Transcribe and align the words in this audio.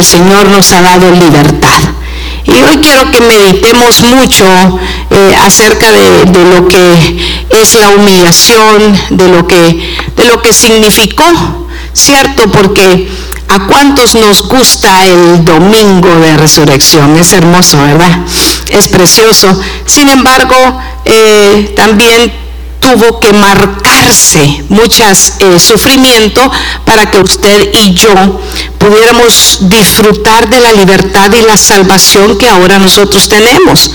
el 0.00 0.06
Señor 0.06 0.48
nos 0.48 0.72
ha 0.72 0.80
dado 0.80 1.10
libertad. 1.10 1.78
Y 2.44 2.52
hoy 2.62 2.78
quiero 2.78 3.10
que 3.10 3.20
meditemos 3.20 4.02
mucho 4.02 4.46
eh, 5.10 5.36
acerca 5.38 5.92
de, 5.92 6.44
lo 6.44 6.66
que 6.68 7.18
es 7.50 7.74
la 7.74 7.90
humillación, 7.90 8.98
de 9.10 9.28
lo 9.28 9.46
que, 9.46 9.96
de 10.16 10.24
lo 10.24 10.40
que 10.40 10.54
significó, 10.54 11.26
¿cierto? 11.92 12.50
Porque 12.50 13.10
a 13.48 13.66
cuántos 13.66 14.14
nos 14.14 14.48
gusta 14.48 15.04
el 15.04 15.44
domingo 15.44 16.08
de 16.16 16.38
resurrección, 16.38 17.18
es 17.18 17.34
hermoso, 17.34 17.76
¿verdad? 17.82 18.20
Es 18.70 18.88
precioso. 18.88 19.60
Sin 19.84 20.08
embargo, 20.08 20.80
eh, 21.04 21.74
también 21.76 22.32
tuvo 22.80 23.20
que 23.20 23.32
marcarse 23.32 24.64
muchas 24.68 25.36
eh, 25.40 25.60
sufrimiento 25.60 26.50
para 26.84 27.10
que 27.10 27.18
usted 27.18 27.70
y 27.84 27.94
yo 27.94 28.40
pudiéramos 28.78 29.58
disfrutar 29.68 30.48
de 30.48 30.60
la 30.60 30.72
libertad 30.72 31.30
y 31.38 31.42
la 31.42 31.56
salvación 31.56 32.38
que 32.38 32.48
ahora 32.48 32.78
nosotros 32.78 33.28
tenemos. 33.28 33.90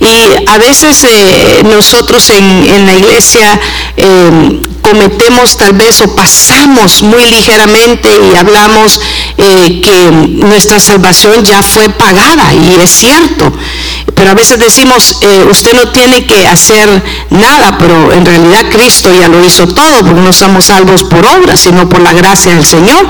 Y 0.00 0.48
a 0.48 0.58
veces 0.58 1.04
eh, 1.04 1.62
nosotros 1.64 2.30
en, 2.30 2.86
la 2.86 2.94
iglesia 2.94 3.60
em, 3.96 4.60
cometemos 4.80 5.56
tal 5.56 5.74
vez 5.74 6.00
o 6.00 6.16
pasamos 6.16 7.02
muy 7.02 7.24
ligeramente 7.26 8.08
y 8.32 8.36
hablamos 8.36 9.00
eh, 9.38 9.80
que 9.82 10.10
nuestra 10.44 10.80
salvación 10.80 11.44
ya 11.44 11.62
fue 11.62 11.88
pagada 11.90 12.52
y 12.54 12.80
es 12.82 12.90
cierto. 12.90 13.52
Pero 14.22 14.30
a 14.30 14.34
veces 14.34 14.56
decimos, 14.56 15.16
eh, 15.22 15.46
usted 15.50 15.72
no 15.72 15.88
tiene 15.88 16.24
que 16.24 16.46
hacer 16.46 16.88
nada, 17.30 17.76
pero 17.76 18.12
en 18.12 18.24
realidad 18.24 18.66
Cristo 18.70 19.10
ya 19.12 19.26
lo 19.26 19.44
hizo 19.44 19.66
todo, 19.66 19.98
porque 19.98 20.20
no 20.20 20.32
somos 20.32 20.66
salvos 20.66 21.02
por 21.02 21.26
obra, 21.26 21.56
sino 21.56 21.88
por 21.88 22.00
la 22.02 22.12
gracia 22.12 22.54
del 22.54 22.64
Señor. 22.64 23.04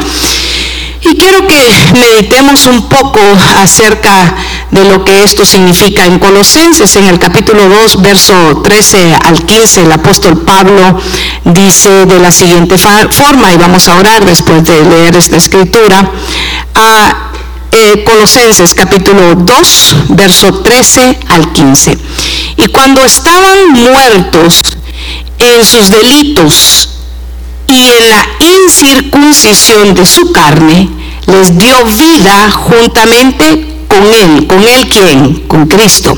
Y 1.03 1.15
quiero 1.19 1.47
que 1.47 1.93
meditemos 2.01 2.65
un 2.65 2.89
poco 2.89 3.21
acerca 3.61 4.35
de 4.71 4.87
lo 4.87 5.05
que 5.05 5.23
esto 5.23 5.45
significa. 5.45 6.07
En 6.07 6.19
Colosenses, 6.19 6.97
en 6.97 7.05
el 7.05 7.19
capítulo 7.19 7.69
2, 7.69 8.01
verso 8.01 8.63
13 8.65 9.15
al 9.23 9.45
15, 9.45 9.83
el 9.83 9.93
apóstol 9.93 10.39
Pablo 10.39 10.99
dice 11.45 12.07
de 12.07 12.21
la 12.21 12.33
siguiente 12.33 12.79
forma, 12.79 13.53
y 13.53 13.59
vamos 13.59 13.87
a 13.87 13.97
orar 13.97 14.25
después 14.25 14.65
de 14.65 14.83
leer 14.83 15.15
esta 15.15 15.37
escritura, 15.37 16.11
eh, 17.73 18.05
Colosenses 18.05 18.75
capítulo 18.75 19.35
2, 19.35 19.97
verso 20.11 20.61
13 20.61 21.19
al 21.29 21.53
15. 21.53 21.99
Y 22.59 22.67
cuando 22.69 23.05
estaban 23.05 23.73
muertos 23.73 24.77
en 25.39 25.65
sus 25.65 25.91
delitos 25.91 26.91
y 27.67 27.89
en 27.89 28.11
la 28.11 28.27
incircuncisión 28.41 29.95
de 29.95 30.05
su 30.05 30.33
carne, 30.33 30.89
les 31.27 31.57
dio 31.57 31.85
vida 31.85 32.51
juntamente 32.51 33.85
con 33.89 34.13
él. 34.13 34.47
¿Con 34.47 34.63
él 34.63 34.89
quién? 34.89 35.35
Con 35.47 35.67
Cristo. 35.67 36.17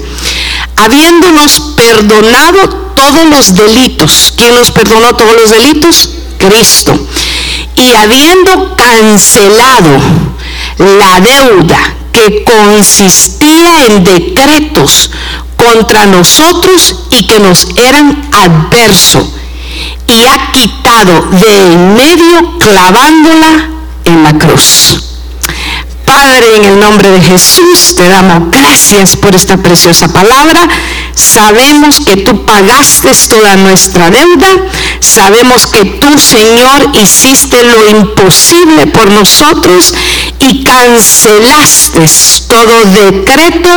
Habiéndonos 0.77 1.75
perdonado 1.77 2.69
todos 2.97 3.27
los 3.31 3.55
delitos. 3.55 4.33
¿Quién 4.37 4.55
nos 4.55 4.73
perdonó 4.73 5.15
todos 5.15 5.35
los 5.35 5.51
delitos? 5.51 6.11
Cristo. 6.39 6.99
Y 7.77 7.93
habiendo 7.93 8.75
cancelado 8.77 10.34
la 10.79 11.21
deuda 11.21 11.95
que 12.13 12.45
consistía 12.45 13.87
en 13.87 14.05
decretos 14.05 15.11
contra 15.57 16.07
nosotros 16.07 17.07
y 17.11 17.27
que 17.27 17.39
nos 17.41 17.67
eran 17.77 18.29
adversos, 18.33 19.27
y 20.07 20.25
ha 20.25 20.53
quitado 20.53 21.23
de 21.31 21.73
en 21.73 21.95
medio 21.95 22.59
clavándola 22.59 23.69
en 24.05 24.23
la 24.23 24.39
cruz. 24.39 25.14
Padre, 26.15 26.55
en 26.55 26.65
el 26.65 26.79
nombre 26.79 27.11
de 27.11 27.21
Jesús, 27.21 27.97
te 27.97 28.09
damos 28.09 28.49
gracias 28.49 29.17
por 29.17 29.35
esta 29.35 29.57
preciosa 29.57 30.07
palabra. 30.13 30.61
Sabemos 31.13 31.99
que 32.07 32.19
tú 32.19 32.47
pagaste 32.47 33.11
toda 33.29 33.57
nuestra 33.57 34.11
deuda. 34.11 34.47
Sabemos 35.01 35.67
que 35.67 35.85
tú, 35.85 36.17
Señor, 36.17 36.93
hiciste 37.03 37.65
lo 37.65 37.99
imposible 37.99 38.87
por 38.87 39.11
nosotros 39.11 39.93
y 40.39 40.63
cancelaste 40.63 42.09
todo 42.49 42.85
decreto 42.85 43.71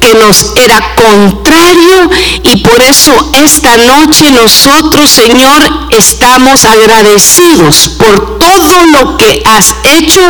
que 0.00 0.14
nos 0.14 0.52
era 0.56 0.94
contrario 0.94 2.10
y 2.42 2.56
por 2.58 2.80
eso 2.82 3.30
esta 3.44 3.76
noche 3.76 4.30
nosotros, 4.30 5.10
Señor, 5.10 5.88
estamos 5.90 6.64
agradecidos 6.64 7.90
por 7.98 8.38
todo 8.38 8.86
lo 8.86 9.16
que 9.16 9.42
has 9.44 9.74
hecho, 9.84 10.20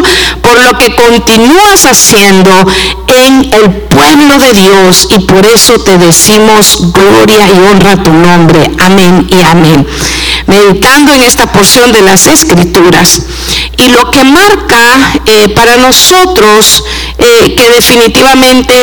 por 0.42 0.58
lo 0.60 0.78
que 0.78 0.94
continúas 1.44 1.84
haciendo 1.84 2.50
en 3.08 3.52
el 3.52 3.70
pueblo 3.88 4.38
de 4.38 4.54
Dios 4.54 5.08
y 5.10 5.18
por 5.20 5.44
eso 5.46 5.78
te 5.80 5.98
decimos 5.98 6.92
gloria 6.92 7.46
y 7.46 7.58
honra 7.70 7.92
a 7.92 8.02
tu 8.02 8.12
nombre. 8.12 8.70
Amén 8.78 9.26
y 9.28 9.42
amén. 9.42 9.86
Meditando 10.46 11.12
en 11.12 11.22
esta 11.22 11.50
porción 11.52 11.92
de 11.92 12.00
las 12.00 12.26
escrituras 12.26 13.26
y 13.76 13.88
lo 13.88 14.10
que 14.10 14.24
marca 14.24 15.12
eh, 15.26 15.48
para 15.50 15.76
nosotros 15.76 16.84
eh, 17.18 17.54
que 17.56 17.68
definitivamente 17.70 18.74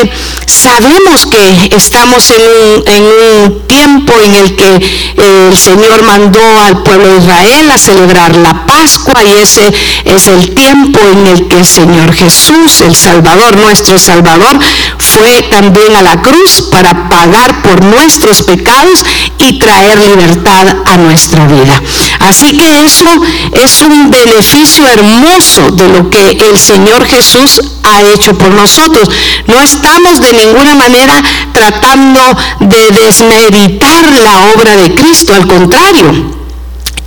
sabemos 0.48 1.26
que 1.26 1.76
estamos 1.76 2.30
en 2.32 2.42
un, 2.42 3.62
tiempo 3.68 4.14
en 4.22 4.34
el 4.36 4.56
que 4.56 4.76
eh, 4.76 5.48
el 5.50 5.58
Señor 5.58 6.04
mandó 6.04 6.42
al 6.62 6.84
pueblo 6.84 7.08
de 7.08 7.18
Israel 7.18 7.72
a 7.72 7.78
celebrar 7.78 8.36
la 8.36 8.66
Pascua 8.66 9.24
y 9.24 9.38
ese 9.42 9.72
es 10.06 10.28
el 10.28 10.54
tiempo 10.54 11.00
en 11.12 11.28
el 11.28 11.48
que 11.48 11.58
el 11.58 11.66
Señor 11.66 12.14
Jesús, 12.14 12.82
el 12.82 12.96
Salvador, 12.96 13.58
nuestro 13.58 13.98
Salvador, 14.00 14.60
fue 14.98 15.44
también 15.44 15.96
a 15.96 16.02
la 16.02 16.22
cruz 16.22 16.70
para 16.72 17.10
pagar 17.10 17.62
por 17.62 17.84
nuestros 17.84 18.44
pecados 18.44 19.06
y 19.40 19.60
traer 19.60 19.98
libertad 20.00 20.68
a 20.86 20.98
nuestra 20.98 21.46
vida. 21.48 21.82
Así 22.20 22.56
que 22.58 22.86
eso 22.86 23.10
es 23.54 23.82
un 23.82 24.10
beneficio 24.10 24.71
hermoso 24.80 25.72
de 25.72 25.88
lo 25.90 26.10
que 26.10 26.32
el 26.50 26.58
Señor 26.58 27.06
Jesús 27.06 27.62
ha 27.84 28.02
hecho 28.02 28.38
por 28.38 28.50
nosotros. 28.50 29.10
No 29.48 29.60
estamos 29.60 30.22
de 30.22 30.34
ninguna 30.34 30.76
manera 30.76 31.22
tratando 31.54 32.22
de 32.60 32.92
desmeditar 32.92 34.04
la 34.12 34.54
obra 34.56 34.76
de 34.76 34.94
Cristo, 34.96 35.34
al 35.34 35.48
contrario, 35.48 36.42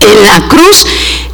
en 0.00 0.26
la 0.26 0.48
cruz 0.48 0.86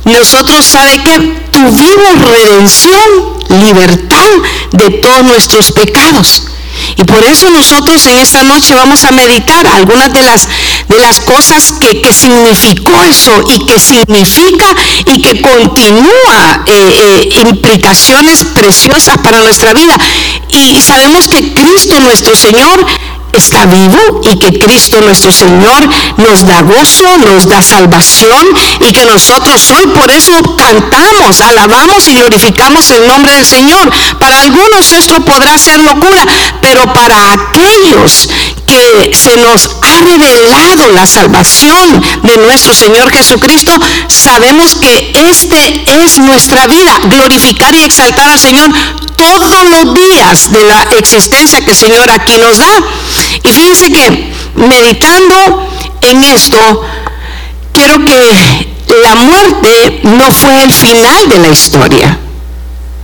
nosotros 0.05 0.65
sabe 0.65 0.99
que 1.03 1.19
tuvimos 1.51 2.31
redención, 2.31 3.01
libertad 3.49 4.29
de 4.73 4.91
todos 4.91 5.25
nuestros 5.25 5.73
pecados. 5.73 6.45
Y 6.97 7.05
por 7.05 7.23
eso 7.25 7.51
nosotros 7.51 8.05
en 8.07 8.19
esta 8.19 8.43
noche 8.43 8.75
vamos 8.75 9.05
a 9.05 9.13
meditar 9.13 9.67
algunas 9.67 10.13
de 10.13 10.23
las, 10.23 10.49
de 10.89 10.99
las 10.99 11.21
cosas 11.21 11.73
que, 11.81 11.91
significó 12.13 12.93
eso 13.05 13.45
y 13.49 13.67
que 13.67 13.79
significa 13.79 14.67
y 15.07 15.23
que 15.23 15.41
continúa 15.41 16.65
eh, 16.67 16.73
eh, 16.73 17.29
implicaciones 17.49 18.45
preciosas 18.45 19.19
para 19.19 19.41
nuestra 19.41 19.73
vida. 19.73 19.97
Y 20.49 20.81
sabemos 20.81 21.29
que 21.29 21.55
Cristo 21.55 22.01
nuestro 22.01 22.37
Señor 22.37 22.85
está 23.33 23.67
vivo 23.67 24.21
y 24.25 24.39
que 24.39 24.59
Cristo 24.59 25.01
nuestro 25.01 25.33
Señor 25.33 25.89
nos 26.17 26.47
da 26.47 26.63
gozo, 26.63 27.19
nos 27.19 27.47
da 27.49 27.63
salvación 27.63 28.47
y 28.81 28.93
que 28.93 29.05
nosotros 29.05 29.71
hoy 29.71 29.87
por 29.89 30.11
eso 30.11 30.33
cantamos, 30.57 31.41
alabamos 31.41 32.09
y 32.09 32.15
glorificamos 32.15 32.91
el 32.91 33.07
nombre 33.07 33.35
del 33.35 33.47
Señor. 33.47 33.91
Para 34.19 34.41
algunos 34.41 34.93
esto 34.93 35.21
podrá 35.25 35.59
ser 35.59 35.79
locura, 35.81 36.27
pero 36.61 36.93
para 36.93 37.33
aquellos 37.33 38.29
que 38.71 39.17
se 39.17 39.37
nos 39.37 39.69
ha 39.83 39.99
revelado 39.99 40.89
la 40.95 41.07
salvación 41.07 42.01
de 42.23 42.37
nuestro 42.37 42.73
Señor 42.73 43.11
Jesucristo, 43.11 43.73
sabemos 44.09 44.77
que 44.77 45.13
este 45.29 45.85
es 46.05 46.19
nuestra 46.19 46.67
vida, 46.67 47.01
glorificar 47.05 47.75
y 47.75 47.83
exaltar 47.83 48.29
al 48.29 48.39
Señor 48.39 48.71
todos 49.17 49.65
los 49.71 49.95
días 49.95 50.53
de 50.53 50.63
la 50.63 50.83
existencia 50.99 51.61
que 51.61 51.73
el 51.73 51.77
Señor 51.77 52.11
aquí 52.11 52.37
nos 52.39 52.59
da. 52.59 52.71
Y 53.43 53.53
fíjense 53.53 53.91
que 53.91 54.33
meditando 54.55 55.69
en 56.03 56.23
esto, 56.25 56.83
quiero 57.73 58.05
que 58.05 58.69
la 59.03 59.15
muerte 59.15 60.01
no 60.05 60.33
fue 60.33 60.63
el 60.63 60.73
final 60.73 61.29
de 61.29 61.39
la 61.39 61.49
historia. 61.49 62.19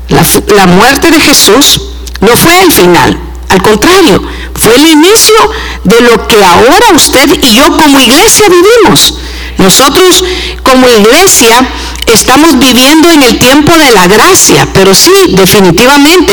La, 0.08 0.66
muerte 0.66 1.10
de 1.10 1.20
Jesús 1.20 1.80
no 2.20 2.36
fue 2.36 2.62
el 2.62 2.72
final. 2.72 3.18
Al 3.48 3.62
contrario, 3.62 4.22
fue 4.58 4.76
el 4.76 4.86
inicio 4.86 5.36
de 5.84 6.00
lo 6.00 6.26
que 6.26 6.42
ahora 6.42 6.92
usted 6.94 7.42
y 7.42 7.54
yo 7.54 7.64
como 7.76 8.00
iglesia 8.00 8.48
vivimos. 8.48 9.14
Nosotros 9.58 10.22
como 10.62 10.86
iglesia 10.88 11.66
estamos 12.06 12.58
viviendo 12.58 13.10
en 13.10 13.22
el 13.22 13.38
tiempo 13.38 13.72
de 13.76 13.90
la 13.90 14.06
gracia, 14.06 14.68
pero 14.72 14.94
sí, 14.94 15.12
definitivamente, 15.30 16.32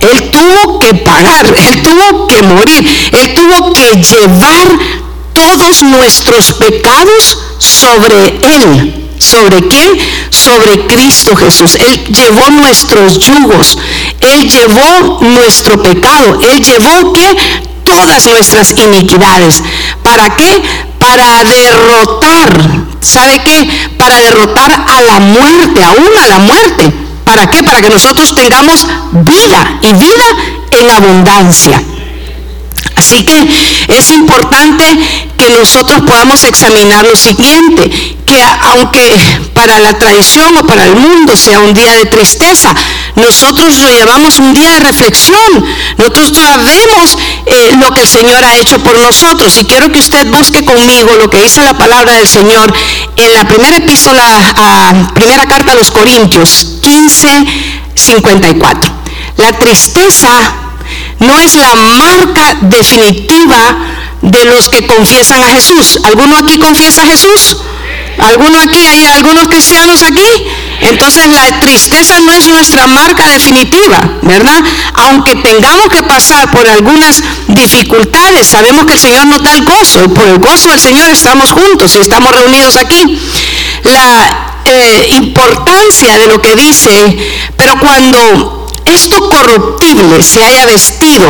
Él 0.00 0.30
tuvo 0.30 0.78
que 0.78 0.94
pagar, 0.94 1.46
Él 1.46 1.82
tuvo 1.82 2.26
que 2.26 2.42
morir, 2.42 3.10
Él 3.12 3.34
tuvo 3.34 3.72
que 3.72 4.00
llevar 4.00 4.68
todos 5.32 5.82
nuestros 5.82 6.52
pecados 6.54 7.38
sobre 7.58 8.38
Él. 8.42 9.11
¿Sobre 9.22 9.68
qué? 9.68 9.98
Sobre 10.30 10.86
Cristo 10.86 11.36
Jesús. 11.36 11.76
Él 11.76 12.04
llevó 12.08 12.50
nuestros 12.50 13.18
yugos. 13.20 13.78
Él 14.20 14.50
llevó 14.50 15.20
nuestro 15.20 15.80
pecado. 15.80 16.40
Él 16.42 16.60
llevó 16.60 17.12
que 17.12 17.36
todas 17.84 18.26
nuestras 18.26 18.72
iniquidades. 18.72 19.62
¿Para 20.02 20.34
qué? 20.36 20.62
Para 20.98 21.44
derrotar. 21.44 22.60
¿Sabe 23.00 23.42
qué? 23.44 23.90
Para 23.96 24.18
derrotar 24.18 24.86
a 24.88 25.02
la 25.02 25.20
muerte, 25.20 25.84
aún 25.84 26.10
a 26.20 26.26
la 26.26 26.38
muerte. 26.38 26.92
¿Para 27.24 27.48
qué? 27.48 27.62
Para 27.62 27.80
que 27.80 27.90
nosotros 27.90 28.34
tengamos 28.34 28.86
vida 29.12 29.78
y 29.82 29.92
vida 29.92 30.24
en 30.72 30.90
abundancia. 30.90 31.80
Así 32.96 33.24
que 33.24 33.48
es 33.88 34.10
importante 34.10 34.84
que 35.38 35.50
nosotros 35.50 36.02
podamos 36.02 36.44
examinar 36.44 37.04
lo 37.04 37.16
siguiente, 37.16 37.90
que 38.26 38.40
aunque 38.60 39.00
para 39.54 39.78
la 39.80 39.98
tradición 39.98 40.56
o 40.56 40.66
para 40.66 40.86
el 40.86 40.94
mundo 40.94 41.36
sea 41.36 41.60
un 41.60 41.74
día 41.74 41.94
de 41.94 42.06
tristeza, 42.06 42.74
nosotros 43.16 43.76
lo 43.78 43.90
llamamos 43.90 44.38
un 44.38 44.54
día 44.54 44.72
de 44.74 44.80
reflexión. 44.80 45.64
Nosotros 45.98 46.32
sabemos 46.34 47.18
eh, 47.46 47.72
lo 47.78 47.92
que 47.92 48.02
el 48.02 48.08
Señor 48.08 48.42
ha 48.44 48.56
hecho 48.56 48.78
por 48.80 48.98
nosotros 48.98 49.56
y 49.58 49.64
quiero 49.64 49.90
que 49.90 49.98
usted 49.98 50.26
busque 50.30 50.64
conmigo 50.64 51.16
lo 51.16 51.28
que 51.30 51.42
dice 51.42 51.62
la 51.62 51.74
palabra 51.74 52.14
del 52.14 52.28
Señor 52.28 52.72
en 53.16 53.34
la 53.34 53.44
primera 53.46 53.76
a, 54.56 55.12
primera 55.14 55.46
carta 55.46 55.72
a 55.72 55.74
los 55.74 55.90
Corintios 55.90 56.78
15, 56.82 57.28
54. 57.94 58.90
La 59.38 59.52
tristeza 59.58 60.61
no 61.22 61.38
es 61.38 61.54
la 61.54 61.74
marca 61.74 62.56
definitiva 62.62 63.76
de 64.20 64.44
los 64.44 64.68
que 64.68 64.86
confiesan 64.86 65.42
a 65.42 65.48
Jesús. 65.48 65.98
¿Alguno 66.04 66.36
aquí 66.36 66.58
confiesa 66.58 67.02
a 67.02 67.06
Jesús? 67.06 67.56
¿Alguno 68.18 68.58
aquí? 68.60 68.86
¿Hay 68.86 69.04
algunos 69.06 69.48
cristianos 69.48 70.02
aquí? 70.02 70.26
Entonces 70.80 71.28
la 71.28 71.60
tristeza 71.60 72.20
no 72.20 72.32
es 72.32 72.46
nuestra 72.46 72.86
marca 72.86 73.28
definitiva, 73.28 74.00
¿verdad? 74.22 74.62
Aunque 74.94 75.36
tengamos 75.36 75.88
que 75.88 76.02
pasar 76.02 76.50
por 76.50 76.66
algunas 76.66 77.22
dificultades, 77.48 78.48
sabemos 78.48 78.86
que 78.86 78.94
el 78.94 78.98
Señor 78.98 79.26
nos 79.26 79.42
da 79.42 79.52
el 79.52 79.64
gozo 79.64 80.04
y 80.04 80.08
por 80.08 80.26
el 80.26 80.38
gozo 80.38 80.68
del 80.70 80.80
Señor 80.80 81.10
estamos 81.10 81.50
juntos 81.50 81.94
y 81.94 82.00
estamos 82.00 82.32
reunidos 82.32 82.76
aquí. 82.76 83.18
La 83.84 84.60
eh, 84.64 85.06
importancia 85.16 86.18
de 86.18 86.26
lo 86.26 86.40
que 86.40 86.54
dice, 86.56 87.16
pero 87.56 87.78
cuando 87.78 88.61
esto 88.86 89.28
corruptible 89.28 90.22
se 90.22 90.42
haya 90.42 90.66
vestido 90.66 91.28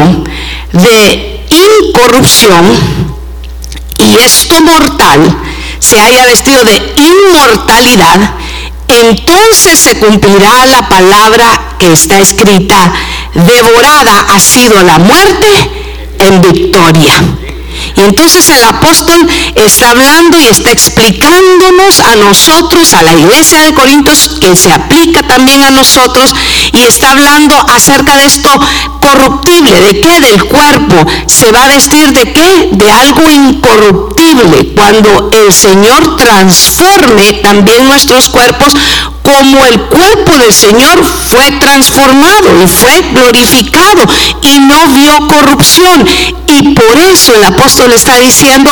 de 0.73 1.47
incorrupción 1.51 2.65
y 3.99 4.17
esto 4.19 4.61
mortal 4.63 5.37
se 5.79 6.01
haya 6.01 6.25
vestido 6.27 6.65
de 6.65 6.95
inmortalidad, 6.97 8.19
entonces 8.89 9.79
se 9.79 9.99
cumplirá 9.99 10.65
la 10.67 10.89
palabra 10.89 11.77
que 11.79 11.93
está 11.93 12.21
escrita, 12.21 12.93
devorada 13.35 14.27
ha 14.29 14.41
sido 14.41 14.81
la 14.83 14.99
muerte 14.99 15.49
en 16.19 16.41
victoria. 16.41 17.23
Y 17.97 18.01
entonces 18.01 18.49
el 18.49 18.63
apóstol 18.65 19.29
está 19.55 19.91
hablando 19.91 20.39
y 20.41 20.47
está 20.49 20.71
explicándonos 20.71 22.01
a 22.01 22.17
nosotros, 22.17 22.93
a 22.95 23.03
la 23.03 23.15
iglesia 23.15 23.61
de 23.61 23.75
Corintios, 23.75 24.39
que 24.41 24.57
se 24.57 24.73
aplica 24.73 25.23
también 25.23 25.63
a 25.63 25.71
nosotros, 25.71 26.35
y 26.73 26.83
está 26.83 27.11
hablando 27.11 27.55
acerca 27.69 28.17
de 28.17 28.27
esto 28.27 28.49
corruptible, 29.03 29.81
de 29.81 30.01
qué, 30.01 30.21
del 30.21 30.45
cuerpo, 30.45 30.97
se 31.27 31.51
va 31.51 31.65
a 31.65 31.69
vestir 31.69 32.13
de 32.13 32.33
qué, 32.33 32.69
de 32.73 32.91
algo 32.91 33.31
incorruptible, 33.31 34.73
cuando 34.77 35.31
el 35.33 35.53
Señor 35.53 36.17
transforme 36.17 37.33
también 37.43 37.87
nuestros 37.87 38.29
cuerpos 38.29 38.73
como 39.23 39.65
el 39.67 39.81
cuerpo 39.83 40.39
del 40.39 40.53
Señor 40.53 41.05
fue 41.05 41.51
transformado 41.53 42.49
y 42.63 42.69
fue 42.69 43.03
glorificado 43.13 44.03
y 44.43 44.59
no 44.59 44.87
vio 44.89 45.29
corrupción. 45.29 46.07
Y 46.49 46.75
por 46.75 46.99
eso 46.99 47.35
el 47.35 47.45
apóstol 47.45 47.93
está 47.93 48.19
diciendo, 48.19 48.71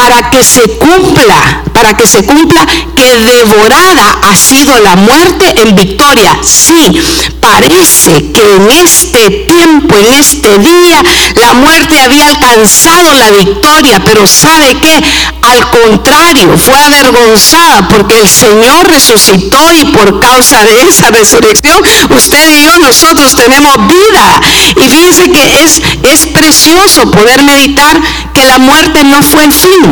para 0.00 0.30
que 0.30 0.42
se 0.42 0.66
cumpla, 0.78 1.62
para 1.74 1.94
que 1.94 2.06
se 2.06 2.24
cumpla 2.24 2.66
que 2.96 3.16
devorada 3.16 4.18
ha 4.22 4.34
sido 4.34 4.78
la 4.80 4.96
muerte 4.96 5.44
en 5.60 5.76
victoria. 5.76 6.38
Sí, 6.42 6.98
parece 7.38 8.32
que 8.32 8.54
en 8.56 8.70
este 8.70 9.30
tiempo, 9.46 9.94
en 9.98 10.12
este 10.14 10.58
día, 10.58 11.02
la 11.34 11.52
muerte 11.52 12.00
había 12.00 12.28
alcanzado 12.28 13.12
la 13.14 13.30
victoria, 13.30 14.02
pero 14.02 14.26
¿sabe 14.26 14.74
qué? 14.80 15.02
Al 15.42 15.68
contrario, 15.70 16.56
fue 16.56 16.78
avergonzada 16.78 17.88
porque 17.88 18.18
el 18.20 18.28
Señor 18.28 18.86
resucitó 18.88 19.58
y 19.80 19.84
por 19.86 20.18
causa 20.20 20.64
de 20.64 20.82
esa 20.86 21.10
resurrección, 21.10 21.82
usted 22.08 22.50
y 22.56 22.62
yo, 22.62 22.78
nosotros 22.78 23.36
tenemos 23.36 23.76
vida. 23.86 24.40
Y 24.76 24.88
fíjense 24.88 25.30
que 25.30 25.64
es, 25.64 25.82
es 26.04 26.26
precioso 26.26 27.10
poder 27.10 27.42
meditar 27.42 28.00
que 28.32 28.46
la 28.46 28.58
muerte 28.58 29.02
no 29.04 29.22
fue 29.22 29.44
el 29.44 29.52
fin. 29.52 29.89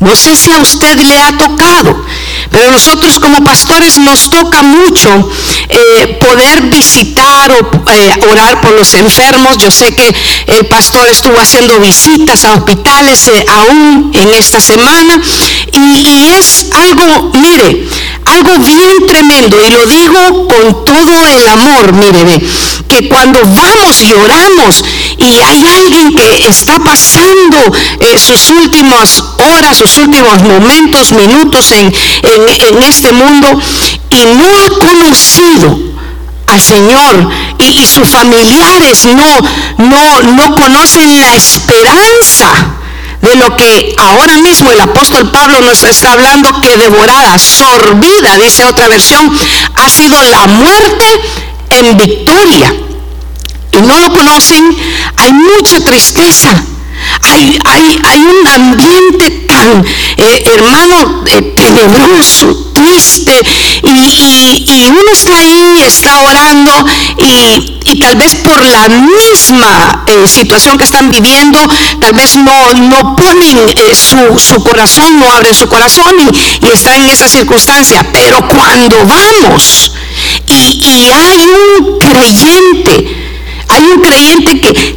No 0.00 0.14
sé 0.14 0.36
si 0.36 0.50
a 0.50 0.58
usted 0.58 0.98
le 1.00 1.18
ha 1.20 1.36
tocado, 1.36 2.04
pero 2.54 2.70
nosotros 2.70 3.18
como 3.18 3.42
pastores 3.42 3.98
nos 3.98 4.30
toca 4.30 4.62
mucho 4.62 5.28
eh, 5.68 6.18
poder 6.20 6.62
visitar 6.62 7.50
o 7.50 7.90
eh, 7.90 8.12
orar 8.30 8.60
por 8.60 8.70
los 8.70 8.94
enfermos. 8.94 9.58
Yo 9.58 9.72
sé 9.72 9.92
que 9.92 10.14
el 10.46 10.64
pastor 10.66 11.08
estuvo 11.08 11.36
haciendo 11.36 11.80
visitas 11.80 12.44
a 12.44 12.54
hospitales 12.54 13.26
eh, 13.26 13.44
aún 13.48 14.12
en 14.14 14.32
esta 14.34 14.60
semana 14.60 15.20
y, 15.72 16.30
es 16.38 16.66
algo, 16.70 17.32
mire, 17.34 17.88
algo 18.24 18.58
bien 18.58 19.04
tremendo 19.08 19.60
y 19.60 19.70
lo 19.70 19.86
digo 19.86 20.46
con 20.46 20.84
todo 20.84 21.26
el 21.26 21.48
amor, 21.48 21.92
mire, 21.92 22.40
que 22.88 23.08
cuando 23.08 23.40
vamos 23.40 24.00
y 24.00 24.12
oramos 24.12 24.84
y 25.18 25.40
hay 25.40 25.66
alguien 25.66 26.14
que 26.14 26.48
está 26.48 26.78
pasando 26.78 27.58
sus 28.16 28.50
últimas 28.50 29.22
horas, 29.38 29.78
sus 29.78 29.96
últimos 29.96 30.42
momentos, 30.42 31.12
minutos 31.12 31.70
en, 31.72 31.92
en, 32.22 32.43
este 32.48 33.12
mundo 33.12 33.48
y 34.10 34.24
no 34.24 34.58
ha 34.58 34.68
conocido 34.78 35.78
al 36.46 36.60
Señor 36.60 37.30
y, 37.58 37.86
sus 37.86 38.08
familiares 38.08 39.06
no, 39.06 39.40
no, 39.78 40.22
no 40.22 40.54
conocen 40.54 41.20
la 41.20 41.34
esperanza 41.34 42.74
de 43.20 43.36
lo 43.36 43.56
que 43.56 43.94
ahora 43.96 44.36
mismo 44.38 44.70
el 44.70 44.80
apóstol 44.80 45.30
Pablo 45.30 45.60
nos 45.62 45.82
está 45.82 46.12
hablando 46.12 46.60
que 46.60 46.76
devorada, 46.76 47.38
sorbida, 47.38 48.36
dice 48.36 48.64
otra 48.64 48.88
versión, 48.88 49.30
ha 49.74 49.88
sido 49.88 50.22
la 50.24 50.46
muerte 50.46 51.06
en 51.70 51.96
victoria. 51.96 52.74
Y 53.72 53.78
no 53.78 53.98
lo 53.98 54.12
conocen, 54.12 54.76
hay 55.16 55.32
mucha 55.32 55.80
tristeza, 55.80 56.50
hay, 57.22 57.58
hay, 57.64 58.00
hay 58.04 58.20
un 58.20 58.46
ambiente 58.46 59.43
eh, 60.16 60.42
hermano, 60.54 61.22
eh, 61.26 61.54
tenebroso, 61.56 62.72
triste, 62.72 63.40
y, 63.82 64.86
uno 64.88 65.12
está 65.12 65.38
ahí, 65.38 65.82
está 65.86 66.18
orando, 66.20 66.86
y, 67.18 68.00
tal 68.00 68.16
vez 68.16 68.34
por 68.36 68.62
la 68.64 68.88
misma 68.88 70.04
eh, 70.06 70.26
situación 70.28 70.76
que 70.76 70.84
están 70.84 71.10
viviendo, 71.10 71.58
tal 72.00 72.12
vez 72.12 72.36
no, 72.36 72.74
no 72.74 73.16
ponen 73.16 73.58
su, 74.38 74.62
corazón, 74.62 75.18
no 75.18 75.30
abren 75.30 75.54
su 75.54 75.68
corazón 75.68 76.14
y, 76.60 76.66
están 76.68 77.02
en 77.02 77.08
esa 77.10 77.28
circunstancia. 77.28 78.06
Pero 78.12 78.46
cuando 78.48 78.96
vamos 79.06 79.92
y 80.48 81.08
hay 81.10 81.46
un 81.78 81.98
creyente, 81.98 83.23
hay 83.74 83.84
un 83.84 84.00
creyente 84.00 84.60
que, 84.60 84.94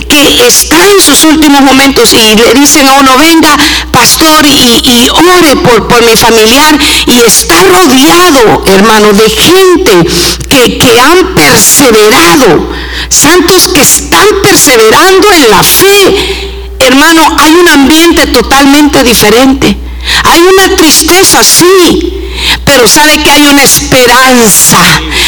está 0.48 0.78
en 0.90 1.02
sus 1.02 1.24
últimos 1.24 1.62
momentos 1.62 2.14
y 2.14 2.36
le 2.36 2.54
dicen 2.54 2.88
a 2.88 2.94
uno, 2.94 3.18
venga, 3.18 3.58
pastor, 3.92 4.46
y, 4.46 5.10
ore 5.10 5.56
por, 5.58 5.88
por, 5.88 6.04
mi 6.04 6.16
familiar. 6.16 6.78
Y 7.06 7.20
está 7.20 7.64
rodeado, 7.64 8.64
hermano, 8.66 9.14
de 9.14 9.30
gente 9.30 10.10
que, 10.50 10.78
que 10.78 11.00
han 11.00 11.34
perseverado, 11.36 12.70
santos 13.10 13.70
que 13.74 13.82
están 13.82 14.28
perseverando 14.42 15.32
en 15.34 15.50
la 15.50 15.64
fe. 15.64 16.56
Hermano, 16.80 17.36
hay 17.38 17.54
un 17.54 17.68
ambiente 17.68 18.28
totalmente 18.28 19.04
diferente. 19.04 19.76
Hay 20.24 20.42
una 20.42 20.76
tristeza, 20.76 21.44
sí, 21.44 22.27
pero 22.66 22.88
sabe 22.88 23.22
que 23.24 23.30
hay 23.30 23.46
una 23.46 23.64
esperanza. 23.64 24.80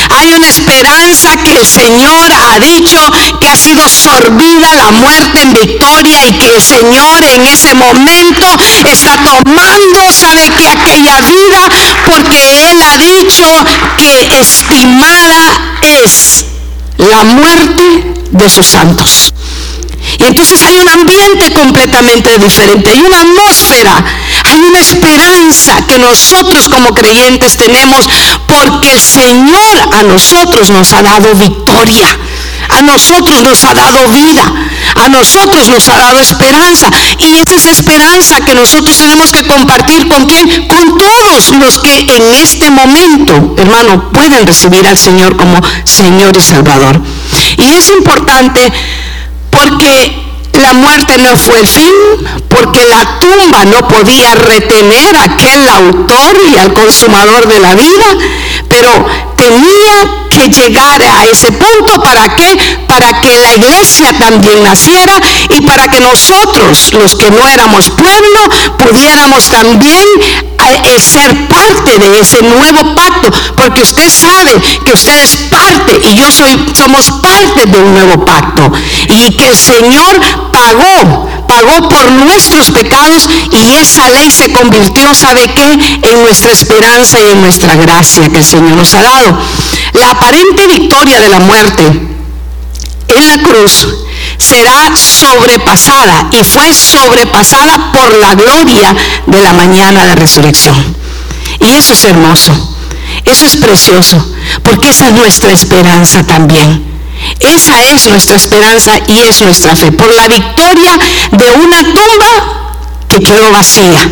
Hay 0.09 0.33
una 0.33 0.47
esperanza 0.47 1.37
que 1.37 1.51
el 1.51 1.65
Señor 1.65 2.31
ha 2.31 2.59
dicho 2.59 2.99
que 3.39 3.47
ha 3.47 3.57
sido 3.57 3.87
sorbida 3.87 4.75
la 4.75 4.91
muerte 4.91 5.41
en 5.41 5.53
victoria 5.53 6.25
y 6.27 6.33
que 6.33 6.47
el 6.47 6.61
Señor 6.61 7.23
en 7.23 7.45
ese 7.45 7.73
momento 7.73 8.45
está 8.85 9.15
tomando, 9.17 10.11
sabe 10.11 10.51
que 10.57 10.67
aquella 10.67 11.21
vida, 11.21 11.69
porque 12.05 12.71
Él 12.71 12.81
ha 12.81 12.97
dicho 12.97 13.45
que 13.97 14.39
estimada 14.39 15.77
es 15.81 16.45
la 16.97 17.23
muerte 17.23 18.13
de 18.31 18.49
sus 18.49 18.65
santos. 18.65 19.33
Y 20.19 20.25
entonces 20.25 20.61
hay 20.63 20.77
un 20.77 20.89
ambiente 20.89 21.51
completamente 21.53 22.37
diferente, 22.37 22.89
hay 22.91 22.99
una 23.01 23.21
atmósfera, 23.21 24.03
hay 24.43 24.59
una 24.59 24.79
esperanza 24.79 25.87
que 25.87 25.97
nosotros 25.97 26.67
como 26.67 26.93
creyentes 26.93 27.55
tenemos 27.55 28.05
porque 28.45 28.91
el 28.91 28.99
Señor 28.99 29.89
a 29.93 30.03
nosotros 30.03 30.69
nos 30.71 30.91
ha 30.91 31.01
dado 31.03 31.33
victoria. 31.35 32.05
A 32.71 32.81
nosotros 32.83 33.41
nos 33.41 33.63
ha 33.63 33.73
dado 33.73 34.09
vida, 34.09 34.43
a 34.95 35.09
nosotros 35.09 35.69
nos 35.69 35.89
ha 35.89 35.97
dado 35.97 36.19
esperanza. 36.19 36.91
Y 37.17 37.33
esa 37.33 37.55
es 37.55 37.65
esperanza 37.65 38.41
que 38.45 38.53
nosotros 38.53 38.95
tenemos 38.97 39.31
que 39.31 39.47
compartir 39.47 40.07
con 40.07 40.25
quién? 40.27 40.67
Con 40.67 40.97
todos 40.97 41.49
los 41.59 41.79
que 41.79 41.99
en 41.99 42.33
este 42.35 42.69
momento, 42.69 43.55
hermano, 43.57 44.11
pueden 44.11 44.45
recibir 44.45 44.85
al 44.85 44.97
Señor 44.97 45.35
como 45.35 45.59
Señor 45.83 46.37
y 46.37 46.43
Salvador. 46.43 47.01
Y 47.57 47.73
es 47.73 47.89
importante 47.89 48.71
porque 49.59 50.23
la 50.61 50.73
muerte 50.73 51.17
no 51.17 51.35
fue 51.37 51.59
el 51.59 51.67
fin, 51.67 51.93
porque 52.47 52.85
la 52.85 53.19
tumba 53.19 53.65
no 53.65 53.87
podía 53.87 54.35
retener 54.35 55.15
a 55.15 55.23
aquel 55.23 55.67
autor 55.67 56.37
y 56.49 56.57
al 56.57 56.73
consumador 56.73 57.47
de 57.47 57.59
la 57.59 57.75
vida, 57.75 58.05
pero 58.69 58.89
tenía 59.35 60.28
llegar 60.47 61.01
a 61.01 61.25
ese 61.25 61.51
punto 61.51 62.01
para 62.01 62.35
que 62.35 62.57
para 62.87 63.21
que 63.21 63.37
la 63.39 63.53
iglesia 63.53 64.11
también 64.17 64.63
naciera 64.63 65.13
y 65.49 65.61
para 65.61 65.87
que 65.87 66.01
nosotros, 66.01 66.91
los 66.93 67.15
que 67.15 67.29
no 67.29 67.47
éramos 67.47 67.89
pueblo, 67.91 68.39
pudiéramos 68.77 69.47
también 69.47 70.05
eh, 70.85 70.99
ser 70.99 71.47
parte 71.47 71.97
de 71.97 72.19
ese 72.19 72.41
nuevo 72.41 72.95
pacto, 72.95 73.31
porque 73.55 73.81
usted 73.81 74.09
sabe 74.09 74.51
que 74.85 74.91
usted 74.91 75.23
es 75.23 75.35
parte 75.49 75.93
y 76.03 76.15
yo 76.15 76.31
soy 76.31 76.73
somos 76.75 77.09
parte 77.21 77.65
de 77.65 77.77
un 77.79 77.93
nuevo 77.93 78.25
pacto 78.25 78.71
y 79.07 79.35
que 79.35 79.47
el 79.47 79.55
Señor 79.55 80.19
pagó 80.51 81.29
pagó 81.47 81.89
por 81.89 82.11
nuestros 82.11 82.69
pecados 82.71 83.27
y 83.51 83.75
esa 83.81 84.07
ley 84.09 84.31
se 84.31 84.51
convirtió, 84.51 85.13
¿sabe 85.15 85.49
qué? 85.55 86.09
En 86.09 86.21
nuestra 86.21 86.51
esperanza 86.51 87.19
y 87.19 87.31
en 87.31 87.41
nuestra 87.41 87.75
gracia 87.75 88.29
que 88.29 88.37
el 88.37 88.45
Señor 88.45 88.77
nos 88.77 88.93
ha 88.93 89.01
dado. 89.01 89.37
La 89.93 90.13
aparente 90.29 90.67
victoria 90.67 91.19
de 91.21 91.29
la 91.29 91.39
muerte 91.39 91.83
en 93.07 93.27
la 93.27 93.37
cruz 93.39 93.87
será 94.37 94.95
sobrepasada 94.95 96.29
y 96.31 96.43
fue 96.43 96.71
sobrepasada 96.73 97.91
por 97.91 98.13
la 98.19 98.35
gloria 98.35 98.95
de 99.25 99.41
la 99.41 99.53
mañana 99.53 100.05
de 100.05 100.15
resurrección. 100.15 100.95
Y 101.59 101.71
eso 101.71 101.93
es 101.93 102.03
hermoso, 102.03 102.53
eso 103.25 103.45
es 103.47 103.57
precioso, 103.57 104.23
porque 104.63 104.89
esa 104.89 105.07
es 105.07 105.13
nuestra 105.13 105.51
esperanza 105.51 106.23
también. 106.23 106.87
Esa 107.39 107.81
es 107.81 108.05
nuestra 108.05 108.37
esperanza 108.37 108.93
y 109.07 109.19
es 109.19 109.41
nuestra 109.41 109.75
fe. 109.75 109.91
Por 109.91 110.13
la 110.13 110.27
victoria 110.27 110.97
de 111.31 111.51
una 111.51 111.79
tumba 111.79 112.73
que 113.09 113.19
quedó 113.19 113.51
vacía 113.51 114.07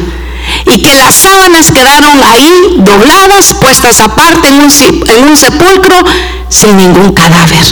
y 0.74 0.82
que 0.82 0.94
las 0.96 1.16
sábanas 1.16 1.72
quedaron 1.72 2.22
ahí 2.24 2.76
dobladas, 2.78 3.54
puestas 3.62 4.00
aparte 4.02 4.48
en 4.50 4.60
un, 4.60 5.38
sepulcro 5.38 5.96
sin 6.50 6.78
ningún 6.78 7.14
cadáver. 7.14 7.64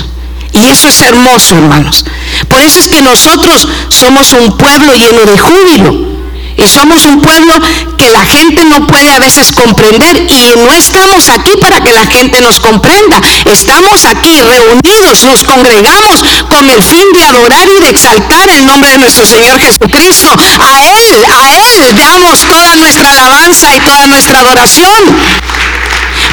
Y 0.54 0.66
eso 0.68 0.88
es 0.88 1.02
hermoso, 1.02 1.56
hermanos. 1.56 2.06
Por 2.48 2.62
eso 2.62 2.80
es 2.80 2.88
que 2.88 3.02
nosotros 3.02 3.68
somos 3.90 4.32
un 4.34 4.58
pueblo 4.58 4.94
lleno 4.94 5.26
de 5.26 5.38
júbilo. 5.38 6.15
Y 6.58 6.68
somos 6.68 7.06
un 7.06 7.22
pueblo 7.22 7.54
que 7.98 8.10
la 8.10 8.24
gente 8.26 8.64
no 8.66 8.88
puede 8.88 9.12
a 9.12 9.20
veces 9.20 9.52
comprender 9.52 10.26
y 10.30 10.58
no 10.58 10.72
estamos 10.74 11.30
aquí 11.30 11.52
para 11.60 11.82
que 11.82 11.92
la 11.92 12.06
gente 12.06 12.42
nos 12.42 12.60
comprenda. 12.60 13.22
Estamos 13.46 14.06
aquí 14.06 14.40
reunidos, 14.42 15.24
nos 15.24 15.44
congregamos 15.44 16.24
con 16.50 16.70
el 16.70 16.82
fin 16.82 17.12
de 17.14 17.24
adorar 17.24 17.68
y 17.78 17.82
de 17.82 17.90
exaltar 17.90 18.50
el 18.50 18.66
nombre 18.66 18.92
de 18.92 18.98
nuestro 19.00 19.26
Señor 19.26 19.60
Jesucristo. 19.60 20.30
A 20.60 20.84
Él, 20.84 21.26
a 21.30 21.50
Él 21.58 21.96
damos 21.96 22.40
toda 22.42 22.76
nuestra 22.76 23.12
alabanza 23.12 23.76
y 23.76 23.80
toda 23.80 24.08
nuestra 24.08 24.40
adoración. 24.40 25.55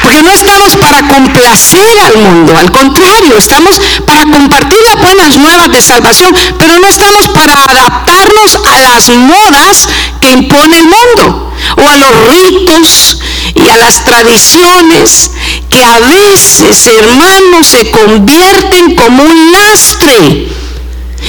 Porque 0.03 0.21
no 0.21 0.31
estamos 0.31 0.75
para 0.75 1.07
complacer 1.07 1.99
al 2.05 2.17
mundo, 2.17 2.57
al 2.57 2.71
contrario, 2.71 3.37
estamos 3.37 3.79
para 4.05 4.23
compartir 4.23 4.79
las 4.91 5.01
buenas 5.01 5.37
nuevas 5.37 5.71
de 5.71 5.81
salvación, 5.81 6.35
pero 6.59 6.77
no 6.77 6.87
estamos 6.87 7.29
para 7.29 7.53
adaptarnos 7.53 8.59
a 8.65 8.79
las 8.79 9.09
modas 9.09 9.87
que 10.19 10.31
impone 10.31 10.79
el 10.79 10.85
mundo 10.87 11.53
o 11.77 11.87
a 11.87 11.95
los 11.95 12.27
ritos 12.27 13.19
y 13.55 13.69
a 13.69 13.77
las 13.77 14.03
tradiciones 14.03 15.31
que 15.69 15.81
a 15.81 15.99
veces, 15.99 16.85
hermanos, 16.87 17.67
se 17.67 17.89
convierten 17.91 18.95
como 18.95 19.23
un 19.23 19.51
lastre 19.53 20.49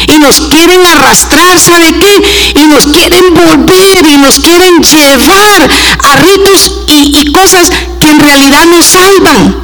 y 0.09 0.19
nos 0.19 0.41
quieren 0.41 0.85
arrastrar, 0.85 1.61
¿sabe 1.61 1.95
qué? 1.97 2.61
Y 2.61 2.67
nos 2.67 2.87
quieren 2.87 3.35
volver 3.35 4.05
y 4.05 4.19
nos 4.19 4.41
quieren 4.41 4.83
llevar 4.83 5.71
a 6.03 6.17
ritos 6.17 6.81
y, 6.89 7.17
y 7.21 7.33
cosas 7.33 7.71
que 8.05 8.11
en 8.11 8.21
realidad 8.21 8.67
no 8.67 8.83
salvan. 8.83 9.57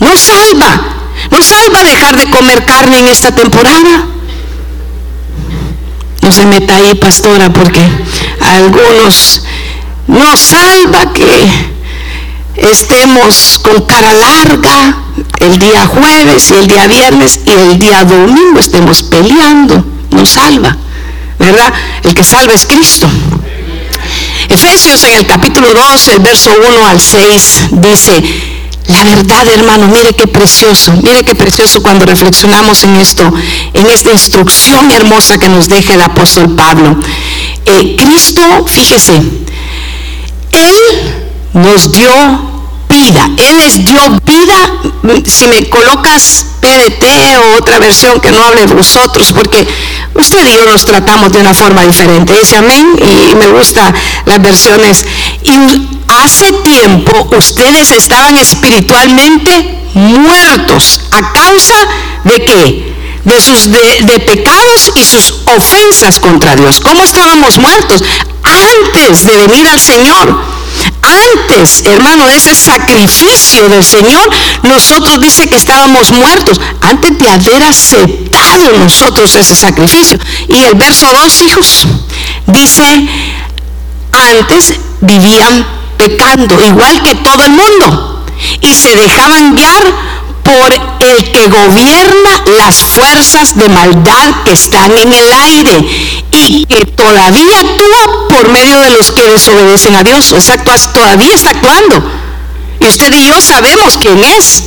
No 0.00 0.16
salva. 0.16 0.80
No 1.30 1.42
salva 1.42 1.84
dejar 1.84 2.16
de 2.16 2.30
comer 2.30 2.64
carne 2.64 2.98
en 2.98 3.08
esta 3.08 3.34
temporada. 3.34 4.06
No 6.22 6.32
se 6.32 6.46
meta 6.46 6.76
ahí, 6.76 6.94
pastora, 6.94 7.52
porque 7.52 7.80
a 8.40 8.56
algunos 8.56 9.42
no 10.06 10.36
salva 10.36 11.12
que 11.12 11.28
estemos 12.56 13.60
con 13.62 13.82
cara 13.82 14.14
larga 14.14 14.96
el 15.40 15.58
día 15.58 15.86
jueves 15.86 16.50
y 16.50 16.54
el 16.54 16.66
día 16.66 16.86
viernes 16.86 17.40
y 17.44 17.50
el 17.50 17.78
día 17.78 18.04
domingo 18.04 18.58
estemos 18.58 19.02
peleando. 19.02 19.84
No 20.10 20.24
salva, 20.24 20.74
¿verdad? 21.38 21.72
El 22.02 22.14
que 22.14 22.24
salva 22.24 22.54
es 22.54 22.64
Cristo. 22.64 23.08
Efesios 24.54 25.02
en 25.02 25.14
el 25.14 25.26
capítulo 25.26 25.66
2, 25.74 26.08
el 26.08 26.20
verso 26.20 26.52
1 26.56 26.86
al 26.86 27.00
6 27.00 27.70
dice, 27.72 28.22
la 28.86 29.02
verdad 29.02 29.48
hermano, 29.48 29.88
mire 29.88 30.14
qué 30.14 30.28
precioso, 30.28 30.92
mire 31.02 31.24
qué 31.24 31.34
precioso 31.34 31.82
cuando 31.82 32.06
reflexionamos 32.06 32.84
en 32.84 32.94
esto, 32.94 33.32
en 33.72 33.86
esta 33.90 34.12
instrucción 34.12 34.92
hermosa 34.92 35.38
que 35.38 35.48
nos 35.48 35.68
deja 35.68 35.94
el 35.94 36.02
apóstol 36.02 36.54
Pablo. 36.54 36.96
Eh, 37.66 37.96
Cristo, 37.96 38.42
fíjese, 38.68 39.16
Él 40.52 40.76
nos 41.52 41.90
dio 41.90 42.53
Él 43.08 43.58
les 43.58 43.84
dio 43.84 44.00
vida. 44.24 44.80
Si 45.26 45.46
me 45.46 45.68
colocas 45.68 46.46
PDT 46.60 47.04
o 47.36 47.58
otra 47.58 47.78
versión 47.78 48.20
que 48.20 48.30
no 48.32 48.42
hable 48.42 48.64
vosotros, 48.66 49.32
porque 49.32 49.66
usted 50.14 50.46
y 50.46 50.52
yo 50.52 50.64
nos 50.64 50.86
tratamos 50.86 51.32
de 51.32 51.40
una 51.40 51.54
forma 51.54 51.82
diferente. 51.84 52.32
Dice 52.32 52.56
amén 52.56 52.98
y 52.98 53.34
me 53.34 53.48
gustan 53.48 53.94
las 54.24 54.40
versiones. 54.40 55.04
Y 55.42 56.00
hace 56.08 56.52
tiempo 56.52 57.28
ustedes 57.36 57.90
estaban 57.90 58.38
espiritualmente 58.38 59.80
muertos 59.92 61.00
a 61.10 61.32
causa 61.32 61.74
de 62.24 62.44
qué? 62.44 62.94
De 63.24 63.40
sus 63.40 63.70
de 63.70 64.20
pecados 64.26 64.92
y 64.96 65.04
sus 65.04 65.42
ofensas 65.46 66.18
contra 66.18 66.56
Dios. 66.56 66.80
¿Cómo 66.80 67.02
estábamos 67.02 67.58
muertos? 67.58 68.02
Antes 68.42 69.24
de 69.24 69.36
venir 69.36 69.66
al 69.66 69.80
Señor 69.80 70.53
antes, 71.04 71.84
hermano, 71.84 72.26
de 72.26 72.36
ese 72.36 72.54
sacrificio 72.54 73.68
del 73.68 73.84
Señor, 73.84 74.30
nosotros 74.62 75.20
dice 75.20 75.46
que 75.46 75.56
estábamos 75.56 76.10
muertos 76.10 76.60
antes 76.80 77.18
de 77.18 77.28
haber 77.28 77.62
aceptado 77.62 78.78
nosotros 78.78 79.34
ese 79.34 79.54
sacrificio. 79.54 80.18
Y 80.48 80.62
el 80.62 80.74
verso 80.74 81.06
2, 81.12 81.42
hijos, 81.42 81.86
dice, 82.46 83.08
antes 84.12 84.74
vivían 85.00 85.66
pecando, 85.96 86.60
igual 86.62 87.02
que 87.02 87.14
todo 87.16 87.44
el 87.44 87.50
mundo, 87.50 88.24
y 88.60 88.74
se 88.74 88.96
dejaban 88.96 89.54
guiar 89.54 89.82
por 90.44 90.72
el 90.72 91.32
que 91.32 91.48
gobierna 91.48 92.44
las 92.58 92.76
fuerzas 92.76 93.56
de 93.56 93.68
maldad 93.68 94.42
que 94.44 94.52
están 94.52 94.96
en 94.96 95.12
el 95.12 95.32
aire 95.32 95.88
y 96.30 96.66
que 96.66 96.86
todavía 96.86 97.58
actúa 97.58 98.28
por 98.28 98.48
medio 98.50 98.78
de 98.80 98.90
los 98.90 99.10
que 99.10 99.22
desobedecen 99.26 99.96
a 99.96 100.02
Dios. 100.02 100.32
Exacto, 100.32 100.72
todavía 100.92 101.34
está 101.34 101.50
actuando. 101.50 102.02
Y 102.80 102.86
usted 102.86 103.12
y 103.12 103.24
yo 103.24 103.40
sabemos 103.40 103.96
quién 103.98 104.22
es. 104.22 104.64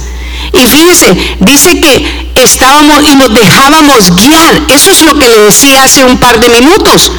Y 0.53 0.67
fíjese, 0.67 1.38
dice 1.39 1.79
que 1.79 2.34
estábamos 2.36 3.03
y 3.03 3.15
nos 3.15 3.34
dejábamos 3.34 4.15
guiar. 4.15 4.62
Eso 4.69 4.91
es 4.91 5.01
lo 5.01 5.17
que 5.17 5.29
le 5.29 5.39
decía 5.41 5.84
hace 5.84 6.03
un 6.03 6.17
par 6.17 6.39
de 6.39 6.50
minutos. 6.50 7.12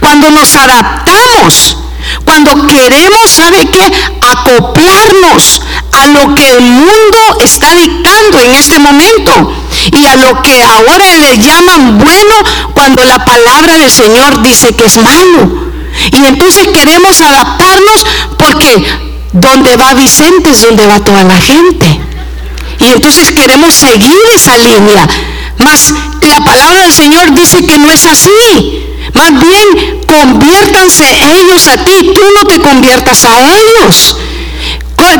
Cuando 0.00 0.30
nos 0.30 0.54
adaptamos 0.54 1.76
cuando 2.24 2.66
queremos, 2.66 3.30
¿sabe 3.34 3.66
qué? 3.66 3.92
Acoplarnos 4.20 5.62
a 5.92 6.06
lo 6.06 6.34
que 6.34 6.50
el 6.50 6.60
mundo 6.60 7.18
está 7.44 7.74
dictando 7.74 8.40
en 8.40 8.54
este 8.54 8.78
momento 8.78 9.52
y 9.92 10.06
a 10.06 10.16
lo 10.16 10.42
que 10.42 10.62
ahora 10.62 11.12
le 11.14 11.38
llaman 11.38 11.98
bueno 11.98 12.34
cuando 12.74 13.04
la 13.04 13.24
palabra 13.24 13.76
del 13.78 13.90
Señor 13.90 14.42
dice 14.42 14.74
que 14.74 14.86
es 14.86 14.96
malo. 14.96 15.72
Y 16.10 16.26
entonces 16.26 16.68
queremos 16.68 17.20
adaptarnos 17.20 18.06
porque 18.38 18.84
donde 19.32 19.76
va 19.76 19.94
Vicente 19.94 20.50
es 20.50 20.62
donde 20.62 20.86
va 20.86 21.00
toda 21.00 21.24
la 21.24 21.36
gente. 21.36 22.00
Y 22.78 22.86
entonces 22.86 23.32
queremos 23.32 23.74
seguir 23.74 24.18
esa 24.34 24.56
línea. 24.58 25.06
Mas 25.58 25.92
la 26.22 26.40
palabra 26.44 26.82
del 26.82 26.92
Señor 26.92 27.32
dice 27.34 27.64
que 27.64 27.78
no 27.78 27.90
es 27.90 28.04
así. 28.06 28.81
Más 29.14 29.30
bien, 29.30 30.00
conviértanse 30.06 31.04
ellos 31.38 31.66
a 31.66 31.84
ti, 31.84 32.12
tú 32.14 32.20
no 32.40 32.48
te 32.48 32.60
conviertas 32.60 33.24
a 33.24 33.40
ellos. 33.40 34.16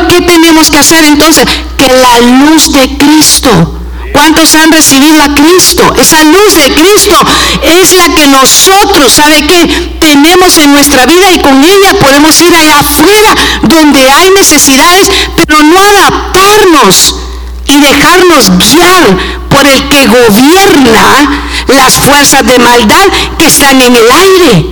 ¿Qué 0.09 0.21
tenemos 0.23 0.71
que 0.71 0.79
hacer 0.79 1.05
entonces? 1.05 1.47
Que 1.77 1.87
la 1.89 2.21
luz 2.21 2.73
de 2.73 2.97
Cristo 2.97 3.83
¿Cuántos 4.13 4.55
han 4.55 4.71
recibido 4.71 5.21
a 5.23 5.35
Cristo? 5.35 5.95
Esa 5.97 6.23
luz 6.23 6.55
de 6.55 6.75
Cristo 6.75 7.15
es 7.63 7.95
la 7.95 8.15
que 8.15 8.27
nosotros, 8.29 9.13
¿sabe 9.13 9.47
qué? 9.47 9.97
Tenemos 10.01 10.59
en 10.59 10.73
nuestra 10.73 11.07
vida 11.07 11.33
y 11.33 11.41
con 11.41 11.65
ella 11.65 11.95
podemos 11.99 12.41
ir 12.41 12.55
allá 12.55 12.81
afuera 12.81 13.35
donde 13.63 14.09
hay 14.11 14.31
necesidades, 14.31 15.11
pero 15.37 15.63
no 15.63 15.83
adaptarnos 15.83 17.17
y 17.67 17.81
dejarnos 17.81 18.59
guiar 18.59 19.17
por 19.49 19.67
el 19.67 19.89
que 19.89 20.07
gobierna 20.07 21.47
las 21.75 21.95
fuerzas 21.95 22.47
de 22.47 22.59
maldad 22.59 23.07
que 23.39 23.47
están 23.47 23.81
en 23.81 23.97
el 23.97 24.11
aire. 24.11 24.67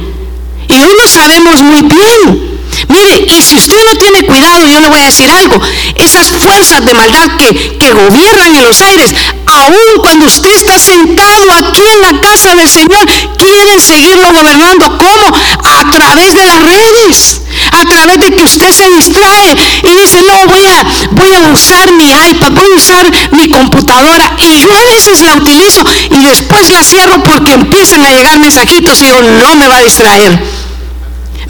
Y 0.69 0.75
hoy 0.75 0.93
lo 1.01 1.09
sabemos 1.09 1.63
muy 1.63 1.83
bien. 1.83 2.51
Mire, 2.89 3.25
y 3.29 3.43
si 3.43 3.57
usted 3.57 3.77
no 3.89 3.99
tiene 3.99 4.27
cuidado, 4.27 4.67
yo 4.67 4.81
le 4.81 4.89
voy 4.89 5.01
a 5.01 5.05
decir 5.05 5.31
algo, 5.31 5.61
esas 5.97 6.29
fuerzas 6.29 6.85
de 6.85 6.95
maldad 6.95 7.37
que, 7.37 7.79
que 7.79 7.93
gobiernan 7.93 8.55
en 8.57 8.65
los 8.65 8.81
aires, 8.81 9.15
aun 9.51 10.03
cuando 10.03 10.27
usted 10.27 10.51
está 10.51 10.79
sentado 10.79 11.53
aquí 11.59 11.83
en 11.95 12.01
la 12.03 12.21
casa 12.21 12.55
del 12.55 12.69
Señor, 12.69 13.07
quieren 13.37 13.81
seguirlo 13.81 14.33
gobernando. 14.33 14.99
¿Cómo? 14.99 15.37
A 15.65 15.91
través 15.91 16.35
de 16.35 16.45
las 16.45 16.63
redes 16.63 17.41
a 17.73 17.85
través 17.85 18.19
de 18.19 18.35
que 18.35 18.43
usted 18.43 18.71
se 18.73 18.89
distrae 18.91 19.57
y 19.83 20.01
dice, 20.01 20.23
no, 20.23 20.47
voy 20.47 20.67
a, 20.67 20.85
voy 21.13 21.35
a 21.35 21.41
usar 21.53 21.93
mi 21.93 22.11
iPad, 22.11 22.53
voy 22.53 22.67
a 22.73 22.77
usar 22.77 23.11
mi 23.33 23.49
computadora 23.49 24.35
y 24.39 24.59
yo 24.61 24.69
a 24.73 24.85
veces 24.93 25.21
la 25.23 25.35
utilizo 25.35 25.85
y 26.11 26.25
después 26.25 26.69
la 26.71 26.83
cierro 26.83 27.23
porque 27.23 27.53
empiezan 27.53 28.05
a 28.05 28.11
llegar 28.11 28.39
mensajitos 28.39 29.01
y 29.03 29.09
yo 29.09 29.21
no 29.23 29.57
me 29.57 29.69
va 29.69 29.77
a 29.77 29.83
distraer. 29.83 30.70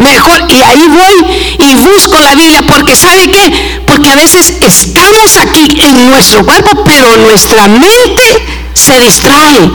Mejor, 0.00 0.46
y 0.48 0.62
ahí 0.62 0.86
voy 0.88 1.26
y 1.58 1.74
busco 1.74 2.18
la 2.20 2.34
Biblia, 2.34 2.62
porque 2.66 2.96
¿sabe 2.96 3.30
qué? 3.30 3.82
Porque 3.86 4.08
a 4.08 4.14
veces 4.14 4.54
estamos 4.60 5.36
aquí 5.36 5.78
en 5.80 6.10
nuestro 6.10 6.44
cuerpo, 6.44 6.84
pero 6.84 7.16
nuestra 7.18 7.68
mente 7.68 8.46
se 8.72 8.98
distrae. 8.98 9.70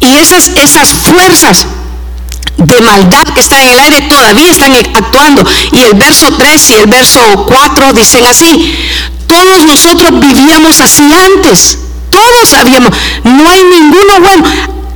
Y 0.00 0.14
esas, 0.14 0.48
esas 0.56 0.88
fuerzas 0.90 1.66
de 2.56 2.80
maldad 2.80 3.24
que 3.34 3.40
están 3.40 3.62
en 3.62 3.70
el 3.70 3.78
aire 3.80 4.02
todavía 4.02 4.50
están 4.52 4.74
actuando. 4.74 5.44
Y 5.72 5.80
el 5.80 5.94
verso 5.94 6.32
3 6.36 6.70
y 6.70 6.74
el 6.74 6.86
verso 6.86 7.20
4 7.46 7.92
dicen 7.94 8.24
así, 8.24 8.74
todos 9.26 9.64
nosotros 9.64 10.20
vivíamos 10.20 10.80
así 10.80 11.10
antes, 11.12 11.78
todos 12.10 12.48
sabíamos, 12.48 12.92
no 13.24 13.48
hay 13.48 13.64
ninguno 13.64 14.20
bueno, 14.20 14.44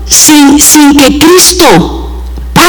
sin, 0.07 0.61
sin 0.61 0.97
que 0.97 1.19
Cristo 1.19 2.06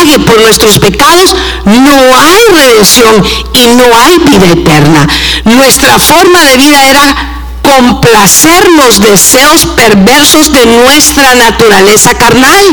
por 0.05 0.39
nuestros 0.39 0.77
pecados, 0.79 1.35
no 1.65 1.91
hay 1.91 2.41
redención 2.53 3.23
y 3.53 3.65
no 3.75 3.83
hay 3.97 4.17
vida 4.19 4.51
eterna. 4.51 5.07
Nuestra 5.43 5.97
forma 5.97 6.43
de 6.45 6.57
vida 6.57 6.85
era 6.85 7.15
complacer 7.63 8.69
los 8.71 9.01
deseos 9.01 9.65
perversos 9.75 10.51
de 10.51 10.65
nuestra 10.65 11.33
naturaleza 11.33 12.13
carnal. 12.13 12.63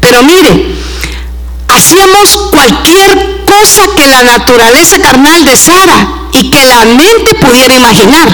Pero 0.00 0.22
mire, 0.22 0.74
hacíamos 1.68 2.50
cualquier 2.50 3.44
cosa 3.46 3.82
que 3.96 4.06
la 4.06 4.22
naturaleza 4.22 5.00
carnal 5.00 5.44
deseara 5.44 6.28
y 6.32 6.50
que 6.50 6.64
la 6.66 6.84
mente 6.84 7.34
pudiera 7.40 7.74
imaginar. 7.74 8.28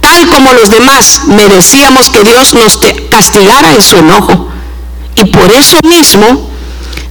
Tal 0.00 0.28
como 0.28 0.52
los 0.52 0.68
demás 0.68 1.22
merecíamos 1.28 2.10
que 2.10 2.22
Dios 2.22 2.52
nos 2.52 2.78
castigara 3.10 3.72
en 3.72 3.82
su 3.82 3.96
enojo. 3.96 4.50
Y 5.16 5.24
por 5.24 5.50
eso 5.52 5.78
mismo 5.84 6.53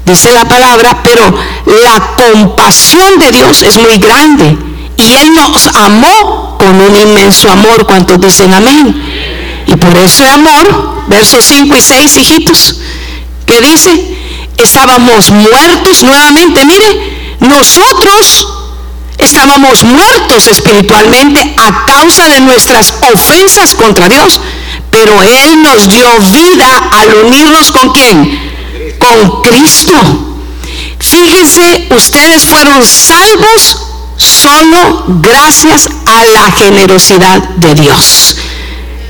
dice 0.05 0.31
la 0.31 0.45
palabra, 0.45 1.01
pero 1.03 1.33
la 1.65 2.15
compasión 2.15 3.19
de 3.19 3.31
Dios 3.31 3.61
es 3.63 3.77
muy 3.77 3.97
grande 3.97 4.57
y 4.97 5.13
Él 5.13 5.33
nos 5.33 5.67
amó 5.75 6.57
con 6.57 6.79
un 6.79 6.95
inmenso 6.95 7.49
amor. 7.51 7.85
¿Cuántos 7.85 8.19
dicen 8.19 8.53
amén? 8.53 9.63
Y 9.67 9.75
por 9.75 9.97
ese 9.97 10.27
amor, 10.27 11.05
versos 11.07 11.45
5 11.45 11.75
y 11.75 11.81
6, 11.81 12.17
hijitos, 12.17 12.75
que 13.45 13.61
dice, 13.61 14.17
estábamos 14.57 15.31
muertos 15.31 16.03
nuevamente, 16.03 16.65
mire, 16.65 17.35
nosotros 17.39 18.47
estábamos 19.17 19.83
muertos 19.83 20.47
espiritualmente 20.47 21.55
a 21.57 21.85
causa 21.85 22.27
de 22.29 22.41
nuestras 22.41 22.93
ofensas 23.13 23.75
contra 23.75 24.09
Dios, 24.09 24.39
pero 24.91 25.21
Él 25.21 25.61
nos 25.61 25.89
dio 25.89 26.07
vida 26.31 26.89
al 26.91 27.25
unirnos 27.25 27.71
con 27.71 27.89
quién? 27.89 28.53
Con 28.99 29.41
Cristo. 29.41 29.93
Fíjense, 30.99 31.87
ustedes 31.89 32.43
fueron 32.43 32.83
salvos 32.85 33.77
solo 34.17 35.05
gracias 35.07 35.89
a 36.05 36.23
la 36.25 36.51
generosidad 36.51 37.41
de 37.57 37.75
Dios 37.75 38.37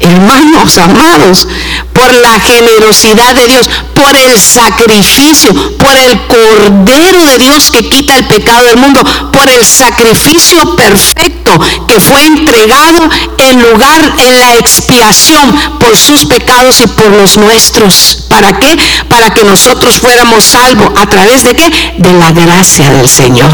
hermanos 0.03 0.77
amados, 0.77 1.47
por 1.93 2.13
la 2.13 2.39
generosidad 2.39 3.35
de 3.35 3.47
Dios, 3.47 3.69
por 3.93 4.15
el 4.15 4.39
sacrificio, 4.39 5.53
por 5.77 5.95
el 5.95 6.19
Cordero 6.27 7.25
de 7.25 7.37
Dios 7.37 7.71
que 7.71 7.89
quita 7.89 8.15
el 8.15 8.25
pecado 8.25 8.65
del 8.65 8.77
mundo, 8.77 9.01
por 9.31 9.49
el 9.49 9.65
sacrificio 9.65 10.75
perfecto 10.75 11.59
que 11.87 11.99
fue 11.99 12.25
entregado 12.25 13.09
en 13.37 13.61
lugar, 13.61 14.13
en 14.17 14.39
la 14.39 14.57
expiación 14.57 15.77
por 15.79 15.95
sus 15.97 16.25
pecados 16.25 16.81
y 16.81 16.87
por 16.87 17.09
los 17.11 17.37
nuestros. 17.37 18.25
¿Para 18.29 18.59
qué? 18.59 18.77
Para 19.09 19.33
que 19.33 19.43
nosotros 19.43 19.99
fuéramos 19.99 20.43
salvos. 20.43 20.91
¿A 20.95 21.05
través 21.07 21.43
de 21.43 21.55
qué? 21.55 21.93
De 21.97 22.13
la 22.13 22.31
gracia 22.31 22.89
del 22.91 23.07
Señor. 23.07 23.51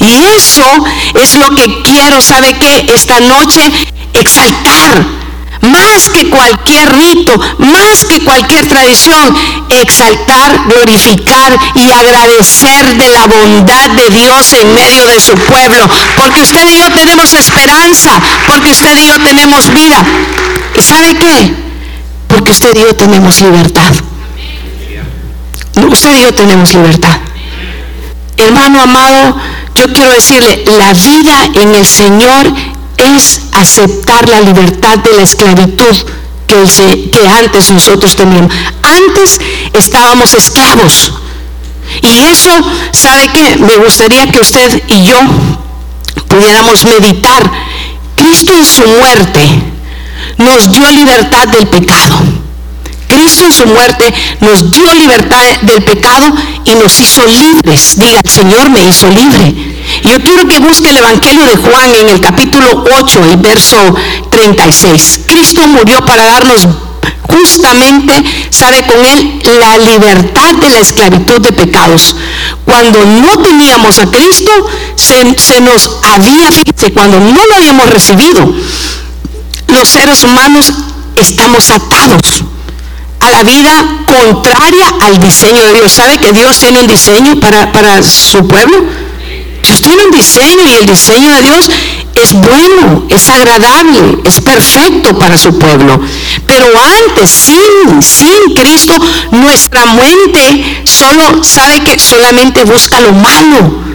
Y 0.00 0.24
eso 0.36 0.64
es 1.14 1.34
lo 1.34 1.50
que 1.50 1.82
quiero, 1.82 2.20
¿sabe 2.20 2.56
qué? 2.58 2.86
Esta 2.94 3.20
noche 3.20 3.60
exaltar 4.12 5.25
más 5.62 6.08
que 6.10 6.28
cualquier 6.28 6.94
rito, 6.94 7.32
más 7.58 8.04
que 8.08 8.22
cualquier 8.24 8.66
tradición, 8.68 9.34
exaltar, 9.68 10.60
glorificar 10.68 11.56
y 11.74 11.90
agradecer 11.90 12.96
de 12.96 13.08
la 13.08 13.26
bondad 13.26 13.90
de 13.90 14.10
Dios 14.10 14.52
en 14.52 14.74
medio 14.74 15.06
de 15.06 15.20
su 15.20 15.34
pueblo. 15.34 15.88
Porque 16.16 16.40
usted 16.40 16.66
y 16.66 16.78
yo 16.78 16.90
tenemos 16.92 17.32
esperanza, 17.34 18.20
porque 18.46 18.70
usted 18.70 18.96
y 18.96 19.06
yo 19.06 19.20
tenemos 19.20 19.72
vida. 19.72 20.04
¿Y 20.74 20.82
sabe 20.82 21.14
qué? 21.14 21.54
Porque 22.28 22.50
usted 22.50 22.74
y 22.74 22.80
yo 22.80 22.94
tenemos 22.94 23.40
libertad. 23.40 23.92
Usted 25.90 26.16
y 26.16 26.22
yo 26.22 26.34
tenemos 26.34 26.74
libertad. 26.74 27.18
Hermano 28.36 28.82
amado, 28.82 29.36
yo 29.74 29.92
quiero 29.92 30.10
decirle, 30.10 30.64
la 30.78 30.92
vida 30.92 31.44
en 31.54 31.74
el 31.74 31.86
Señor 31.86 32.52
es 32.96 33.40
aceptar 33.52 34.28
la 34.28 34.40
libertad 34.40 34.98
de 34.98 35.12
la 35.12 35.22
esclavitud 35.22 35.96
que, 36.46 37.10
que 37.10 37.28
antes 37.28 37.70
nosotros 37.70 38.16
teníamos. 38.16 38.52
Antes 38.82 39.40
estábamos 39.72 40.32
esclavos. 40.32 41.12
Y 42.02 42.18
eso, 42.18 42.50
¿sabe 42.92 43.30
qué? 43.32 43.56
Me 43.58 43.76
gustaría 43.76 44.30
que 44.30 44.40
usted 44.40 44.82
y 44.88 45.04
yo 45.04 45.18
pudiéramos 46.28 46.84
meditar. 46.84 47.50
Cristo 48.16 48.52
en 48.52 48.64
su 48.64 48.86
muerte 48.86 49.62
nos 50.38 50.72
dio 50.72 50.90
libertad 50.90 51.48
del 51.48 51.66
pecado. 51.68 52.35
Cristo 53.08 53.44
en 53.44 53.52
su 53.52 53.66
muerte 53.66 54.12
nos 54.40 54.70
dio 54.70 54.92
libertad 54.94 55.44
del 55.62 55.82
pecado 55.82 56.26
y 56.64 56.70
nos 56.74 56.98
hizo 57.00 57.24
libres. 57.26 57.98
Diga, 57.98 58.20
el 58.22 58.30
Señor 58.30 58.70
me 58.70 58.84
hizo 58.84 59.08
libre. 59.08 59.54
Yo 60.02 60.20
quiero 60.22 60.46
que 60.46 60.58
busque 60.58 60.90
el 60.90 60.96
Evangelio 60.96 61.44
de 61.46 61.56
Juan 61.56 61.94
en 61.94 62.08
el 62.08 62.20
capítulo 62.20 62.84
8, 63.00 63.24
el 63.30 63.36
verso 63.38 63.76
36. 64.30 65.20
Cristo 65.26 65.66
murió 65.66 66.04
para 66.04 66.24
darnos 66.24 66.68
justamente, 67.28 68.12
sabe 68.50 68.84
con 68.86 69.04
él, 69.04 69.40
la 69.58 69.78
libertad 69.78 70.54
de 70.60 70.70
la 70.70 70.80
esclavitud 70.80 71.40
de 71.40 71.52
pecados. 71.52 72.16
Cuando 72.64 73.04
no 73.04 73.38
teníamos 73.38 73.98
a 73.98 74.06
Cristo, 74.06 74.50
se, 74.96 75.60
nos 75.60 75.98
había, 76.02 76.50
fíjese, 76.50 76.92
cuando 76.92 77.20
no 77.20 77.40
lo 77.46 77.54
habíamos 77.54 77.90
recibido, 77.90 78.54
los 79.68 79.88
seres 79.88 80.22
humanos 80.22 80.72
estamos 81.16 81.70
atados 81.70 82.20
a 83.20 83.30
la 83.30 83.42
vida 83.42 84.04
contraria 84.06 84.94
al 85.00 85.20
diseño 85.20 85.62
de 85.64 85.74
Dios. 85.74 85.92
¿Sabe 85.92 86.18
que 86.18 86.32
Dios 86.32 86.58
tiene 86.58 86.80
un 86.80 86.86
diseño 86.86 87.38
para, 87.40 87.72
para 87.72 88.02
su 88.02 88.46
pueblo? 88.46 88.84
Dios 89.62 89.82
tiene 89.82 90.04
un 90.04 90.10
diseño 90.10 90.62
y 90.68 90.74
el 90.74 90.86
diseño 90.86 91.30
de 91.30 91.42
Dios 91.42 91.70
es 92.14 92.32
bueno, 92.32 93.06
es 93.10 93.28
agradable, 93.28 94.18
es 94.24 94.40
perfecto 94.40 95.18
para 95.18 95.36
su 95.36 95.58
pueblo. 95.58 96.00
Pero 96.46 96.66
antes, 96.78 97.30
sin, 97.30 98.02
sin 98.02 98.54
Cristo, 98.54 98.94
nuestra 99.32 99.84
mente 99.86 100.82
solo 100.84 101.42
sabe 101.44 101.80
que 101.80 101.98
solamente 101.98 102.64
busca 102.64 103.00
lo 103.00 103.12
malo. 103.12 103.86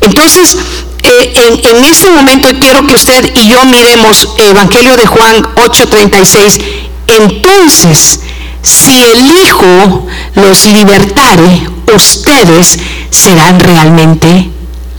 Entonces, 0.00 0.58
eh, 1.02 1.32
en, 1.34 1.76
en, 1.76 1.84
este 1.84 2.10
momento 2.10 2.48
quiero 2.60 2.84
que 2.86 2.94
usted 2.94 3.32
y 3.34 3.48
yo 3.48 3.64
miremos 3.64 4.28
Evangelio 4.36 4.96
de 4.96 5.06
Juan 5.06 5.42
8:36 5.54 6.60
entonces, 7.08 8.20
si 8.62 9.02
el 9.02 9.30
Hijo 9.44 10.06
los 10.34 10.66
libertare, 10.66 11.68
ustedes 11.94 12.78
serán 13.10 13.60
realmente 13.60 14.50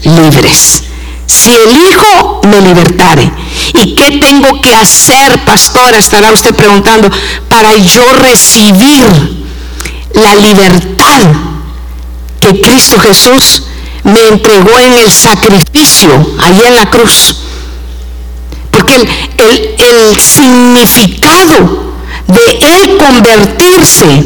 libres. 0.04 0.84
Si 1.28 1.52
el 1.52 1.70
Hijo 1.72 2.42
me 2.44 2.62
libertare, 2.62 3.32
¿y 3.74 3.96
qué 3.96 4.18
tengo 4.20 4.62
que 4.62 4.74
hacer, 4.74 5.44
pastora? 5.46 5.98
Estará 5.98 6.32
usted 6.32 6.56
preguntando, 6.56 7.10
para 7.50 7.76
yo 7.78 8.14
recibir 8.14 9.06
la 10.14 10.36
libertad 10.36 11.22
que 12.40 12.62
Cristo 12.62 12.98
Jesús 13.00 13.64
me 14.04 14.28
entregó 14.28 14.80
en 14.80 14.94
el 14.94 15.12
sacrificio, 15.12 16.36
allí 16.40 16.64
en 16.66 16.76
la 16.76 16.90
cruz. 16.90 17.36
Porque 18.72 18.96
el, 18.96 19.76
el 19.78 20.20
significado 20.20 21.89
de 22.30 22.76
Él 22.76 22.98
convertirse 22.98 24.24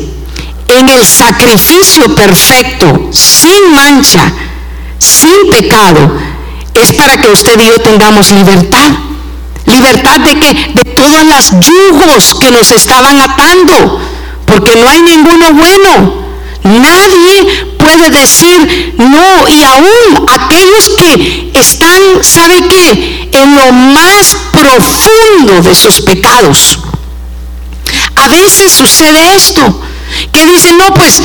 en 0.67 0.89
el 0.89 1.05
sacrificio 1.05 2.13
perfecto, 2.15 3.09
sin 3.11 3.73
mancha, 3.73 4.31
sin 4.99 5.49
pecado, 5.49 6.11
es 6.73 6.93
para 6.93 7.17
que 7.17 7.29
usted 7.29 7.59
y 7.59 7.67
yo 7.67 7.79
tengamos 7.79 8.31
libertad. 8.31 8.91
Libertad 9.65 10.19
de 10.19 10.39
que 10.39 10.53
de 10.73 10.91
todas 10.91 11.25
las 11.25 11.51
yugos 11.51 12.35
que 12.39 12.51
nos 12.51 12.71
estaban 12.71 13.19
atando, 13.21 14.01
porque 14.45 14.75
no 14.75 14.89
hay 14.89 15.01
ninguno 15.01 15.53
bueno. 15.53 16.23
Nadie 16.63 17.67
puede 17.77 18.09
decir 18.09 18.93
no 18.97 19.49
y 19.49 19.63
aún 19.63 20.25
aquellos 20.27 20.89
que 20.97 21.51
están, 21.53 22.01
¿sabe 22.21 22.67
qué? 22.67 23.29
En 23.33 23.55
lo 23.55 23.71
más 23.71 24.37
profundo 24.51 25.61
de 25.61 25.75
sus 25.75 26.01
pecados. 26.01 26.79
A 28.23 28.27
veces 28.29 28.71
sucede 28.71 29.35
esto, 29.35 29.81
que 30.31 30.45
dicen, 30.45 30.77
no, 30.77 30.93
pues 30.93 31.21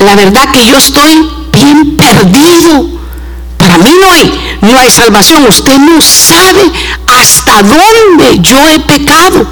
la 0.00 0.14
verdad 0.14 0.52
que 0.52 0.66
yo 0.66 0.76
estoy 0.76 1.26
bien 1.52 1.96
perdido. 1.96 2.86
Para 3.56 3.78
mí 3.78 3.90
no 3.98 4.10
hay, 4.10 4.58
no 4.60 4.78
hay 4.78 4.90
salvación. 4.90 5.46
Usted 5.48 5.78
no 5.78 6.02
sabe 6.02 6.70
hasta 7.06 7.62
dónde 7.62 8.40
yo 8.42 8.58
he 8.68 8.78
pecado. 8.80 9.46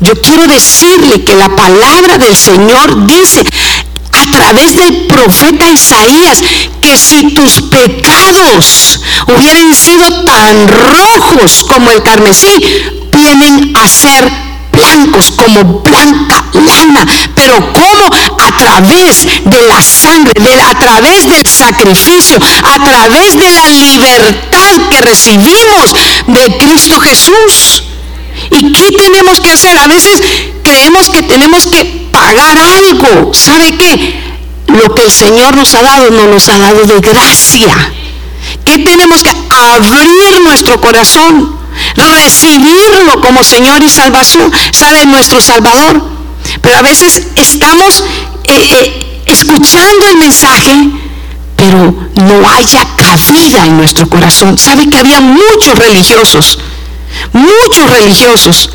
Yo 0.00 0.20
quiero 0.20 0.48
decirle 0.48 1.22
que 1.22 1.36
la 1.36 1.54
palabra 1.54 2.18
del 2.18 2.34
Señor 2.34 3.06
dice 3.06 3.44
a 4.10 4.30
través 4.32 4.74
del 4.74 5.06
profeta 5.06 5.70
Isaías 5.70 6.42
que 6.80 6.98
si 6.98 7.32
tus 7.32 7.62
pecados 7.62 9.00
hubieran 9.28 9.72
sido 9.72 10.24
tan 10.24 10.66
rojos 10.66 11.64
como 11.68 11.92
el 11.92 12.02
carmesí, 12.02 12.50
vienen 13.12 13.72
a 13.76 13.86
ser 13.86 14.53
blancos 14.74 15.32
como 15.32 15.80
blanca 15.80 16.44
lana. 16.52 17.06
Pero 17.34 17.72
como 17.72 18.04
a 18.38 18.56
través 18.56 19.26
de 19.44 19.62
la 19.62 19.82
sangre, 19.82 20.60
a 20.60 20.78
través 20.78 21.28
del 21.28 21.46
sacrificio, 21.46 22.38
a 22.62 22.84
través 22.84 23.38
de 23.38 23.50
la 23.50 23.68
libertad 23.68 24.88
que 24.90 25.00
recibimos 25.00 25.94
de 26.26 26.58
Cristo 26.58 27.00
Jesús. 27.00 27.84
¿Y 28.50 28.72
qué 28.72 28.90
tenemos 28.96 29.40
que 29.40 29.50
hacer? 29.50 29.78
A 29.78 29.86
veces 29.86 30.22
creemos 30.62 31.08
que 31.10 31.22
tenemos 31.22 31.66
que 31.66 32.08
pagar 32.12 32.58
algo. 32.58 33.32
¿Sabe 33.34 33.76
qué? 33.76 34.22
Lo 34.68 34.94
que 34.94 35.02
el 35.02 35.12
Señor 35.12 35.56
nos 35.56 35.74
ha 35.74 35.82
dado, 35.82 36.10
no 36.10 36.26
nos 36.26 36.48
ha 36.48 36.58
dado 36.58 36.84
de 36.84 37.00
gracia. 37.00 37.74
¿Qué 38.64 38.78
tenemos 38.78 39.22
que 39.22 39.30
abrir 39.50 40.40
nuestro 40.42 40.80
corazón? 40.80 41.63
Recibirlo 41.96 43.20
como 43.20 43.44
Señor 43.44 43.82
y 43.82 43.88
salvación, 43.88 44.52
sabe 44.72 45.06
nuestro 45.06 45.40
Salvador. 45.40 46.02
Pero 46.60 46.78
a 46.78 46.82
veces 46.82 47.28
estamos 47.36 48.04
eh, 48.44 48.68
eh, 48.70 49.22
escuchando 49.26 50.06
el 50.10 50.16
mensaje, 50.18 50.90
pero 51.56 51.94
no 52.16 52.50
haya 52.50 52.86
cabida 52.96 53.64
en 53.66 53.76
nuestro 53.76 54.08
corazón. 54.08 54.58
Sabe 54.58 54.88
que 54.88 54.98
había 54.98 55.20
muchos 55.20 55.78
religiosos, 55.78 56.58
muchos 57.32 57.90
religiosos 57.90 58.70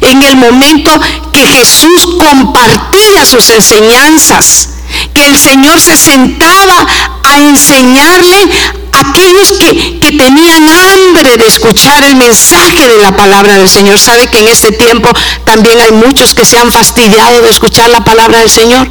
en 0.00 0.22
el 0.22 0.36
momento 0.36 0.90
que 1.32 1.46
Jesús 1.46 2.16
compartía 2.18 3.24
sus 3.24 3.48
enseñanzas, 3.50 4.70
que 5.12 5.26
el 5.26 5.38
Señor 5.38 5.80
se 5.80 5.96
sentaba 5.96 6.86
a 7.22 7.38
enseñarle 7.38 8.50
aquellos 8.94 9.52
que, 9.58 9.98
que, 10.00 10.12
tenían 10.16 10.68
hambre 10.68 11.36
de 11.36 11.46
escuchar 11.46 12.04
el 12.04 12.16
mensaje 12.16 12.88
de 12.88 12.98
la 12.98 13.16
palabra 13.16 13.56
del 13.58 13.68
Señor. 13.68 13.98
Sabe 13.98 14.28
que 14.28 14.38
en 14.38 14.48
este 14.48 14.72
tiempo 14.72 15.08
también 15.44 15.80
hay 15.80 15.92
muchos 15.92 16.34
que 16.34 16.44
se 16.44 16.58
han 16.58 16.70
fastidiado 16.70 17.42
de 17.42 17.50
escuchar 17.50 17.90
la 17.90 18.04
palabra 18.04 18.40
del 18.40 18.50
Señor. 18.50 18.88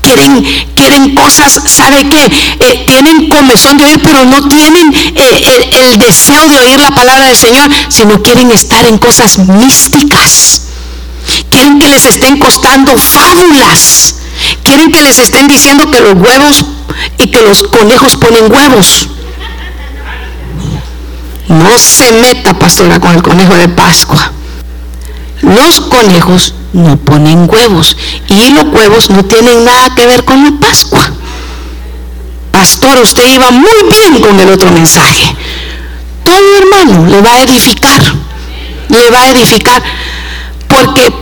Quieren, 0.00 0.44
quieren 0.76 1.14
cosas, 1.14 1.60
¿sabe 1.66 2.08
qué? 2.08 2.24
Eh, 2.60 2.84
tienen 2.86 3.28
comezón 3.28 3.78
de 3.78 3.84
oír, 3.84 4.00
pero 4.02 4.24
no 4.24 4.48
tienen 4.48 4.92
eh, 4.94 5.68
el, 5.72 5.74
el 5.74 5.98
deseo 5.98 6.46
de 6.48 6.58
oír 6.58 6.78
la 6.78 6.94
palabra 6.94 7.26
del 7.26 7.36
Señor, 7.36 7.68
sino 7.88 8.22
quieren 8.22 8.50
estar 8.52 8.84
en 8.86 8.98
cosas 8.98 9.38
místicas. 9.38 10.68
Quieren 11.50 11.78
que 11.78 11.88
les 11.88 12.04
estén 12.04 12.38
costando 12.38 12.96
fábulas. 12.96 14.16
Quieren 14.62 14.90
que 14.90 15.02
les 15.02 15.18
estén 15.18 15.48
diciendo 15.48 15.90
que 15.90 16.00
los 16.00 16.14
huevos 16.14 16.64
y 17.18 17.30
que 17.30 17.42
los 17.42 17.62
conejos 17.64 18.16
ponen 18.16 18.50
huevos. 18.50 19.08
No 21.48 21.78
se 21.78 22.12
meta, 22.12 22.54
pastora, 22.54 23.00
con 23.00 23.14
el 23.14 23.22
conejo 23.22 23.54
de 23.54 23.68
Pascua. 23.68 24.32
Los 25.42 25.80
conejos 25.80 26.54
no 26.72 26.96
ponen 26.96 27.48
huevos 27.50 27.96
y 28.28 28.50
los 28.50 28.64
huevos 28.64 29.10
no 29.10 29.24
tienen 29.24 29.64
nada 29.64 29.94
que 29.94 30.06
ver 30.06 30.24
con 30.24 30.42
la 30.42 30.52
Pascua. 30.52 31.10
Pastor, 32.52 33.00
usted 33.02 33.34
iba 33.34 33.50
muy 33.50 33.90
bien 33.90 34.20
con 34.20 34.38
el 34.38 34.48
otro 34.50 34.70
mensaje. 34.70 35.34
Todo 36.24 36.58
hermano 36.58 37.06
le 37.06 37.20
va 37.20 37.34
a 37.34 37.42
edificar, 37.42 38.00
le 38.88 39.10
va 39.10 39.22
a 39.22 39.30
edificar 39.30 39.82
porque 40.68 41.12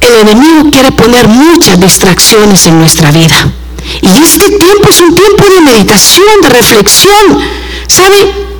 el 0.00 0.14
enemigo 0.14 0.70
quiere 0.70 0.92
poner 0.92 1.28
muchas 1.28 1.80
distracciones 1.80 2.66
en 2.66 2.78
nuestra 2.78 3.10
vida. 3.10 3.52
Y 4.00 4.08
este 4.22 4.48
tiempo 4.50 4.88
es 4.88 5.00
un 5.00 5.14
tiempo 5.14 5.44
de 5.44 5.60
meditación, 5.60 6.40
de 6.42 6.48
reflexión. 6.48 7.38
¿Sabe? 7.86 8.51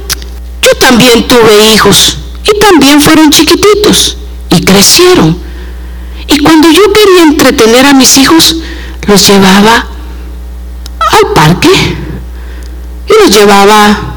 Yo 0.63 0.77
también 0.79 1.27
tuve 1.29 1.73
hijos 1.75 2.19
y 2.45 2.59
también 2.59 3.01
fueron 3.01 3.31
chiquititos 3.31 4.17
y 4.51 4.65
crecieron. 4.65 5.39
Y 6.29 6.39
cuando 6.39 6.71
yo 6.71 6.93
quería 6.93 7.23
entretener 7.23 7.87
a 7.87 7.93
mis 7.93 8.17
hijos, 8.17 8.57
los 9.07 9.27
llevaba 9.27 9.87
al 11.11 11.33
parque 11.35 11.69
y 13.09 13.13
los 13.23 13.31
llevaba 13.31 14.13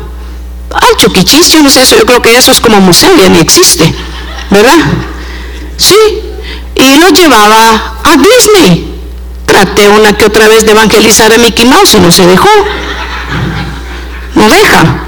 al 0.72 0.98
Chuquichis, 0.98 1.52
yo 1.52 1.64
no 1.64 1.70
sé, 1.70 1.86
yo 1.86 2.06
creo 2.06 2.22
que 2.22 2.36
eso 2.36 2.52
es 2.52 2.60
como 2.60 2.80
museo, 2.82 3.16
ya 3.18 3.30
ni 3.30 3.40
existe, 3.40 3.94
¿verdad? 4.50 4.78
Sí, 5.78 5.96
y 6.76 6.98
los 6.98 7.14
llevaba 7.14 8.00
a 8.04 8.18
Disney. 8.18 8.94
Traté 9.46 9.88
una 9.88 10.14
que 10.14 10.26
otra 10.26 10.48
vez 10.48 10.66
de 10.66 10.72
evangelizar 10.72 11.32
a 11.32 11.38
Mickey 11.38 11.66
Mouse 11.66 11.96
y 11.96 12.00
no 12.00 12.12
se 12.12 12.26
dejó. 12.26 12.50
No 14.36 14.50
deja. 14.50 15.06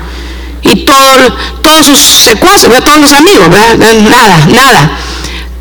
Y 0.63 0.85
todo, 0.85 1.37
todos 1.61 1.85
sus 1.85 1.99
secuaces, 1.99 2.69
todos 2.83 2.99
los 2.99 3.13
amigos, 3.13 3.49
nada, 3.49 4.45
nada. 4.47 4.91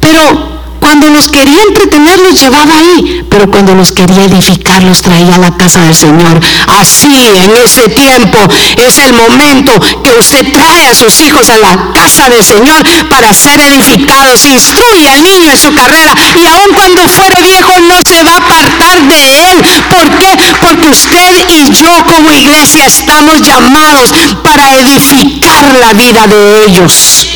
Pero 0.01 0.56
cuando 0.87 1.11
los 1.11 1.27
quería 1.27 1.61
entretener 1.63 2.17
los 2.21 2.41
llevaba 2.41 2.77
ahí, 2.77 3.27
pero 3.29 3.51
cuando 3.51 3.75
los 3.75 3.91
quería 3.91 4.23
edificar 4.23 4.85
los 4.85 5.03
traía 5.03 5.35
a 5.35 5.39
la 5.39 5.57
casa 5.57 5.81
del 5.81 5.97
Señor. 5.97 6.41
Así 6.79 7.27
en 7.43 7.57
ese 7.57 7.89
tiempo 7.89 8.39
es 8.77 8.97
el 8.99 9.13
momento 9.13 9.73
que 10.05 10.13
usted 10.17 10.53
trae 10.53 10.87
a 10.87 10.95
sus 10.95 11.21
hijos 11.23 11.51
a 11.51 11.59
la 11.59 11.91
casa 11.93 12.29
del 12.29 12.45
Señor 12.45 12.87
para 13.11 13.35
ser 13.35 13.59
edificados. 13.59 14.45
Instruye 14.47 15.09
al 15.09 15.25
niño 15.25 15.51
en 15.51 15.59
su 15.59 15.75
carrera 15.75 16.15
y 16.37 16.47
aun 16.47 16.73
cuando 16.73 17.09
fuere 17.09 17.43
viejo 17.43 17.73
no 17.81 17.97
se 18.09 18.23
va 18.23 18.35
a 18.35 18.37
apartar 18.37 19.03
de 19.09 19.51
él. 19.51 19.65
¿Por 19.91 20.09
qué? 20.19 20.39
Porque 20.61 20.89
usted 20.89 21.49
y 21.49 21.73
yo 21.73 21.91
como 22.15 22.31
iglesia 22.31 22.87
estamos 22.87 23.43
llamados 23.43 24.15
para 24.45 24.77
edificar 24.77 25.75
la 25.81 25.93
vida 25.95 26.29
de 26.29 26.65
ellos. 26.67 27.36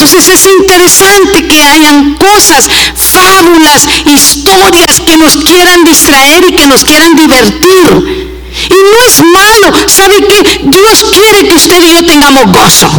Entonces 0.00 0.28
es 0.28 0.46
interesante 0.46 1.46
que 1.46 1.62
hayan 1.62 2.14
cosas, 2.14 2.70
fábulas, 2.96 3.86
historias 4.06 4.98
que 5.04 5.18
nos 5.18 5.36
quieran 5.36 5.84
distraer 5.84 6.42
y 6.48 6.54
que 6.54 6.66
nos 6.66 6.82
quieran 6.84 7.14
divertir. 7.14 8.32
Y 8.70 8.74
no 8.74 9.06
es 9.06 9.22
malo. 9.22 9.76
¿Sabe 9.88 10.26
qué? 10.26 10.60
Dios 10.64 11.04
quiere 11.12 11.46
que 11.46 11.54
usted 11.54 11.82
y 11.82 11.92
yo 11.92 12.06
tengamos 12.06 12.50
gozo. 12.50 12.90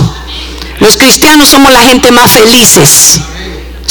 Los 0.79 0.95
cristianos 0.95 1.49
somos 1.49 1.73
la 1.73 1.81
gente 1.81 2.11
más 2.11 2.29
felices. 2.29 3.19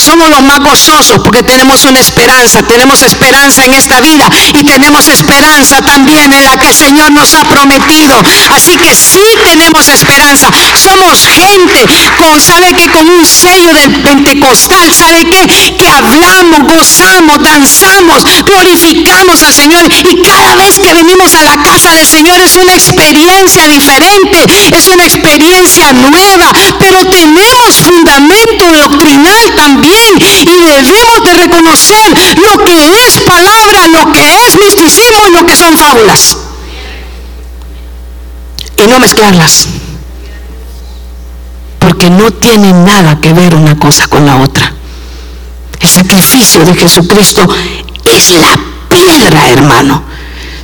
Somos 0.01 0.31
los 0.31 0.43
más 0.43 0.61
gozosos 0.61 1.21
porque 1.23 1.43
tenemos 1.43 1.85
una 1.85 2.01
esperanza, 2.01 2.63
tenemos 2.63 3.03
esperanza 3.03 3.65
en 3.65 3.75
esta 3.75 4.01
vida 4.01 4.29
y 4.59 4.65
tenemos 4.65 5.07
esperanza 5.09 5.83
también 5.83 6.33
en 6.33 6.45
la 6.45 6.57
que 6.57 6.69
el 6.69 6.75
Señor 6.75 7.13
nos 7.13 7.35
ha 7.35 7.45
prometido. 7.45 8.21
Así 8.51 8.77
que 8.77 8.95
sí 8.95 9.25
tenemos 9.43 9.89
esperanza. 9.89 10.51
Somos 10.83 11.19
gente 11.27 11.87
con, 12.17 12.41
¿sabe 12.41 12.75
qué? 12.75 12.91
Con 12.91 13.09
un 13.09 13.27
sello 13.27 13.73
del 13.75 14.03
pentecostal, 14.03 14.93
¿sabe 14.95 15.25
qué? 15.25 15.77
Que 15.77 15.89
hablamos, 15.89 16.61
gozamos, 16.61 17.43
danzamos, 17.43 18.25
glorificamos 18.45 19.43
al 19.43 19.55
Señor 19.55 19.91
y 20.11 20.23
cada 20.23 20.55
vez 20.57 20.79
que 20.79 20.93
venimos 20.95 21.35
a 21.35 21.43
la 21.45 21.63
casa 21.63 21.93
del 21.93 22.07
Señor 22.07 22.41
es 22.41 22.57
una 22.57 22.75
experiencia 22.75 23.69
diferente, 23.69 24.39
es 24.73 24.89
una 24.89 25.05
experiencia 25.05 25.93
nueva, 25.93 26.53
pero 26.79 27.05
tenemos 27.07 27.75
fundamento 27.77 28.65
doctrinal 28.73 29.55
también 29.57 29.90
y 29.91 30.45
debemos 30.45 31.25
de 31.25 31.35
reconocer 31.35 32.39
lo 32.39 32.65
que 32.65 33.05
es 33.05 33.23
palabra, 33.27 33.89
lo 33.89 34.13
que 34.13 34.47
es 34.47 34.57
misticismo 34.57 35.23
y 35.29 35.33
lo 35.33 35.47
que 35.47 35.57
son 35.57 35.77
fábulas. 35.77 36.39
Y 38.77 38.87
no 38.87 38.99
mezclarlas. 38.99 39.69
Porque 41.79 42.11
no 42.11 42.31
tiene 42.31 42.73
nada 42.73 43.21
que 43.21 43.33
ver 43.33 43.55
una 43.55 43.79
cosa 43.79 44.07
con 44.07 44.25
la 44.27 44.37
otra. 44.37 44.73
El 45.81 45.89
sacrificio 45.89 46.65
de 46.65 46.75
Jesucristo 46.75 47.47
es 48.05 48.31
la 48.33 48.59
piedra, 48.89 49.51
hermano. 49.51 50.05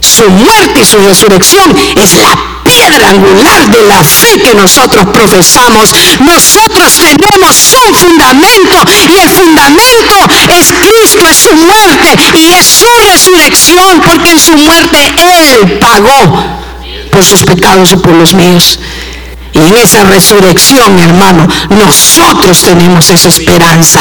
Su 0.00 0.28
muerte 0.30 0.80
y 0.80 0.84
su 0.84 0.98
resurrección 0.98 1.76
es 1.96 2.14
la 2.16 2.55
piedra 2.76 3.08
angular 3.08 3.70
de 3.70 3.82
la 3.84 4.04
fe 4.04 4.38
que 4.38 4.54
nosotros 4.54 5.06
profesamos. 5.06 5.94
Nosotros 6.20 6.92
tenemos 6.98 7.56
un 7.86 7.94
fundamento 7.94 8.76
y 9.08 9.16
el 9.16 9.30
fundamento 9.30 10.14
es 10.58 10.72
Cristo, 10.72 11.26
es 11.26 11.38
su 11.38 11.54
muerte 11.54 12.16
y 12.34 12.52
es 12.52 12.66
su 12.66 12.90
resurrección 13.10 14.02
porque 14.04 14.32
en 14.32 14.40
su 14.40 14.52
muerte 14.58 14.98
Él 15.16 15.78
pagó 15.80 16.44
por 17.10 17.24
sus 17.24 17.42
pecados 17.44 17.92
y 17.92 17.96
por 17.96 18.12
los 18.12 18.34
míos. 18.34 18.78
Y 19.54 19.58
en 19.58 19.76
esa 19.78 20.04
resurrección, 20.04 20.98
hermano, 20.98 21.48
nosotros 21.70 22.60
tenemos 22.60 23.08
esa 23.08 23.28
esperanza. 23.28 24.00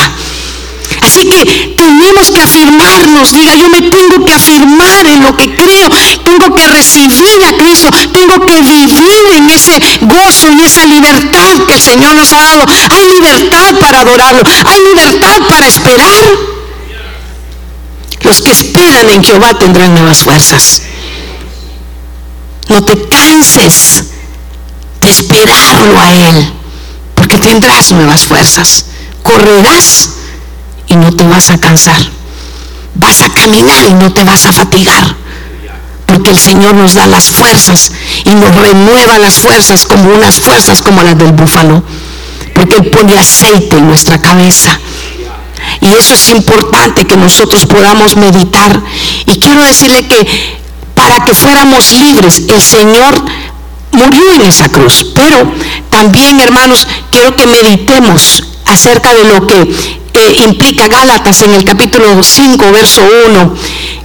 Así 1.06 1.28
que 1.28 1.76
tenemos 1.78 2.32
que 2.32 2.41
afirmarnos, 2.41 3.32
diga, 3.32 3.54
yo 3.56 3.70
me 3.70 3.82
tengo 3.84 4.26
que 4.26 4.34
afirmar 4.34 5.06
en 5.06 5.22
lo 5.22 5.38
que 5.38 5.56
creo, 5.56 5.89
tengo 6.24 6.56
que 6.56 6.68
recibir 6.68 7.44
a 7.46 7.56
Cristo, 7.56 7.89
tengo 8.12 8.44
que 8.46 8.60
vivir 8.62 9.22
en 9.36 9.50
ese 9.50 9.80
gozo, 10.02 10.48
en 10.48 10.60
esa 10.62 10.86
libertad 10.86 11.68
que 11.68 11.76
el 11.76 11.82
Señor 11.82 12.15
nos 12.15 12.34
ha 12.34 12.41
dado. 12.41 12.65
Hay 12.89 13.10
libertad 13.10 13.76
para 13.80 14.02
adorarlo, 14.02 14.41
hay 14.65 14.80
libertad 14.96 15.41
para 15.48 15.68
esperar. 15.68 16.24
Los 18.22 18.41
que 18.41 18.52
esperan 18.52 19.08
en 19.12 19.24
Jehová 19.24 19.54
tendrán 19.60 19.94
nuevas 19.94 20.24
fuerzas. 20.24 20.82
No 22.68 22.84
te 22.84 23.08
canses 23.08 24.06
de 25.02 25.10
esperarlo 25.10 26.00
a 26.02 26.12
Él, 26.15 26.54
porque 27.13 27.38
tendrás 27.38 27.91
nuevas 27.91 28.26
fuerzas. 28.26 28.86
Correrás 29.22 30.10
y 30.95 30.97
no 30.97 31.12
te 31.12 31.27
vas 31.27 31.49
a 31.49 31.58
cansar. 31.58 31.97
Vas 32.95 33.21
a 33.21 33.29
caminar 33.29 33.86
y 33.86 33.93
no 33.93 34.13
te 34.13 34.23
vas 34.23 34.45
a 34.45 34.53
fatigar. 34.53 35.15
Porque 36.05 36.29
el 36.29 36.38
Señor 36.38 36.75
nos 36.75 36.93
da 36.93 37.08
las 37.08 37.25
fuerzas 37.25 37.91
y 38.23 38.29
nos 38.29 38.55
renueva 38.55 39.19
las 39.19 39.36
fuerzas 39.36 39.86
como 39.86 40.10
unas 40.13 40.39
fuerzas 40.39 40.81
como 40.81 41.03
las 41.03 41.17
del 41.17 41.34
búfalo. 41.34 41.84
Porque 42.53 42.77
Él 42.77 42.89
pone 42.89 43.17
aceite 43.17 43.77
en 43.77 43.88
nuestra 43.88 44.21
cabeza. 44.21 44.79
Y 45.81 45.88
eso 45.88 46.13
es 46.13 46.29
importante 46.29 47.05
que 47.05 47.17
nosotros 47.17 47.65
podamos 47.65 48.15
meditar. 48.15 48.81
Y 49.25 49.39
quiero 49.39 49.62
decirle 49.63 50.08
que 50.08 50.58
para 50.95 51.25
que 51.25 51.34
fuéramos 51.34 51.91
libres, 51.91 52.43
el 52.47 52.62
Señor 52.62 53.21
murió 53.91 54.34
en 54.34 54.43
esa 54.43 54.69
cruz. 54.69 55.08
Pero 55.13 55.51
también, 55.89 56.39
hermanos, 56.39 56.88
quiero 57.12 57.36
que 57.36 57.45
meditemos 57.45 58.55
acerca 58.65 59.13
de 59.13 59.23
lo 59.23 59.47
que 59.47 59.95
implica 60.43 60.88
Gálatas 60.88 61.41
en 61.41 61.54
el 61.54 61.63
capítulo 61.65 62.23
5, 62.23 62.71
verso 62.71 63.01
1. 63.28 63.56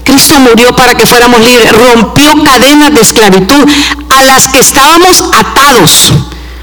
Cristo 0.05 0.38
murió 0.40 0.75
para 0.75 0.94
que 0.94 1.07
fuéramos 1.07 1.40
libres, 1.40 1.73
rompió 1.73 2.42
cadenas 2.42 2.92
de 2.94 3.01
esclavitud 3.01 3.68
a 4.09 4.23
las 4.23 4.49
que 4.49 4.59
estábamos 4.61 5.23
atados. 5.33 6.12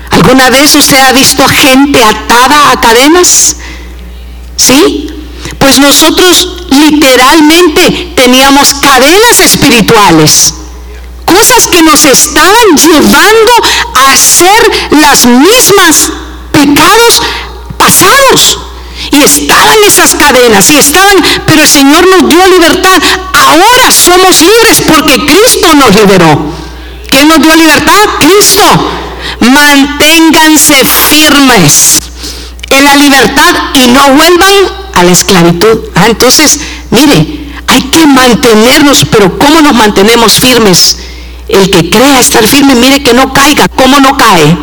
¿Alguna 0.09 0.49
vez 0.49 0.73
usted 0.75 0.99
ha 0.99 1.11
visto 1.11 1.47
gente 1.47 2.03
atada 2.03 2.71
a 2.71 2.81
cadenas? 2.81 3.57
¿Sí? 4.55 5.09
Pues 5.59 5.79
nosotros 5.79 6.65
literalmente 6.69 8.13
teníamos 8.15 8.73
cadenas 8.75 9.39
espirituales, 9.39 10.53
cosas 11.25 11.67
que 11.67 11.81
nos 11.81 12.05
estaban 12.05 12.75
llevando 12.75 13.51
a 13.95 14.11
hacer 14.11 14.71
las 14.91 15.25
mismas 15.25 16.11
pecados 16.51 17.21
Y 19.11 19.21
estaban 19.21 19.77
esas 19.85 20.15
cadenas, 20.15 20.69
y 20.69 20.77
estaban, 20.77 21.23
pero 21.45 21.61
el 21.61 21.67
Señor 21.67 22.05
nos 22.07 22.29
dio 22.29 22.47
libertad. 22.47 23.01
Ahora 23.33 23.91
somos 23.91 24.41
libres 24.41 24.83
porque 24.87 25.25
Cristo 25.25 25.73
nos 25.75 25.95
liberó. 25.95 26.51
¿Quién 27.09 27.27
nos 27.27 27.41
dio 27.41 27.55
libertad? 27.55 28.01
Cristo. 28.19 28.63
Manténganse 29.39 30.85
firmes 30.85 31.99
en 32.69 32.83
la 32.83 32.95
libertad 32.95 33.55
y 33.75 33.87
no 33.87 34.11
vuelvan 34.11 34.53
a 34.93 35.03
la 35.03 35.11
esclavitud. 35.11 35.79
Ah, 35.95 36.07
entonces, 36.07 36.59
mire, 36.91 37.51
hay 37.67 37.81
que 37.83 38.05
mantenernos, 38.05 39.05
pero 39.11 39.37
¿cómo 39.37 39.61
nos 39.61 39.73
mantenemos 39.73 40.33
firmes? 40.33 40.99
El 41.47 41.69
que 41.71 41.89
crea 41.89 42.19
estar 42.19 42.45
firme, 42.45 42.75
mire 42.75 43.01
que 43.01 43.13
no 43.13 43.31
caiga. 43.33 43.67
¿Cómo 43.69 43.99
no 43.99 44.17
cae? 44.17 44.57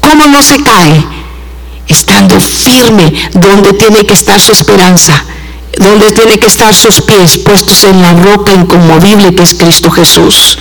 ¿Cómo 0.00 0.26
no 0.26 0.42
se 0.42 0.62
cae? 0.62 1.15
Estando 1.88 2.40
firme 2.40 3.12
donde 3.32 3.72
tiene 3.74 4.04
que 4.04 4.14
estar 4.14 4.40
su 4.40 4.52
esperanza, 4.52 5.24
donde 5.78 6.12
tiene 6.12 6.38
que 6.38 6.46
estar 6.46 6.74
sus 6.74 7.00
pies 7.02 7.38
puestos 7.38 7.84
en 7.84 8.02
la 8.02 8.12
roca 8.12 8.52
inconmovible 8.52 9.34
que 9.34 9.42
es 9.42 9.54
Cristo 9.54 9.90
Jesús. 9.90 10.58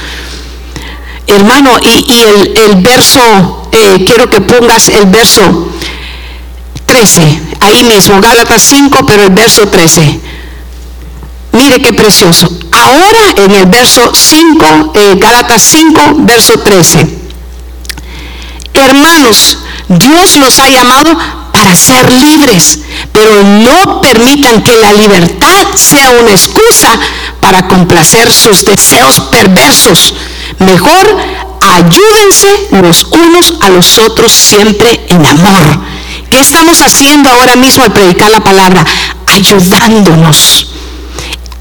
Hermano, 1.28 1.72
y, 1.82 2.60
el, 2.60 2.82
verso, 2.82 3.68
eh, 3.72 4.06
quiero 4.06 4.30
que 4.30 4.42
pongas 4.42 4.90
el 4.90 5.08
verso 5.08 5.72
13, 6.86 7.42
ahí 7.62 7.84
mismo, 7.84 8.22
Gálatas 8.22 8.62
5, 8.62 9.06
pero 9.08 9.24
el 9.24 9.32
verso 9.32 9.68
13. 9.68 10.20
Mire 11.54 11.82
qué 11.82 11.94
precioso. 11.94 12.48
Ahora 12.72 13.34
en 13.38 13.52
el 13.52 13.66
verso 13.66 14.12
5, 14.14 14.92
eh, 14.94 15.16
Gálatas 15.18 15.62
5, 15.64 16.02
verso 16.20 16.60
13. 16.60 17.08
Hermanos, 18.74 19.58
Dios 19.88 20.36
los 20.38 20.60
ha 20.60 20.70
llamado 20.70 21.18
para 21.52 21.76
ser 21.76 22.12
libres, 22.12 22.80
pero 23.14 23.44
no 23.44 24.02
permitan 24.02 24.62
que 24.62 24.76
la 24.78 24.94
libertad 24.94 25.66
sea 25.76 26.10
una 26.10 26.32
excusa 26.32 27.00
para 27.40 27.68
complacer 27.68 28.32
sus 28.32 28.66
deseos 28.66 29.20
perversos. 29.32 30.16
Mejor 30.60 31.18
ayúdense 31.62 32.68
los 32.72 33.04
unos 33.04 33.56
a 33.62 33.70
los 33.70 33.98
otros 34.00 34.32
siempre 34.32 35.06
en 35.10 35.26
amor. 35.26 35.64
¿Qué 36.30 36.40
estamos 36.40 36.82
haciendo 36.82 37.30
ahora 37.30 37.56
mismo 37.56 37.84
al 37.84 37.94
predicar 37.94 38.32
la 38.32 38.44
palabra? 38.44 38.84
Ayudándonos. 39.28 40.75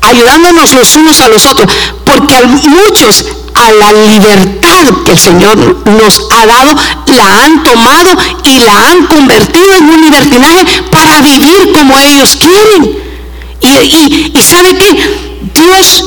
Ayudándonos 0.04 0.72
los 0.72 0.94
unos 0.94 1.20
a 1.20 1.28
los 1.28 1.46
otros. 1.46 1.70
Porque 2.04 2.34
muchos 2.68 3.24
a 3.54 3.72
la 3.72 3.92
libertad 3.92 5.04
que 5.04 5.12
el 5.12 5.18
Señor 5.18 5.56
nos 5.86 6.26
ha 6.30 6.46
dado, 6.46 6.76
la 7.06 7.44
han 7.44 7.62
tomado 7.62 8.10
y 8.44 8.58
la 8.58 8.90
han 8.90 9.06
convertido 9.06 9.74
en 9.78 9.84
un 9.84 10.00
libertinaje 10.02 10.66
para 10.90 11.20
vivir 11.20 11.72
como 11.72 11.96
ellos 11.98 12.36
quieren. 12.36 12.98
Y, 13.60 14.32
y, 14.34 14.42
sabe 14.42 14.76
que 14.76 14.92
Dios 15.54 16.04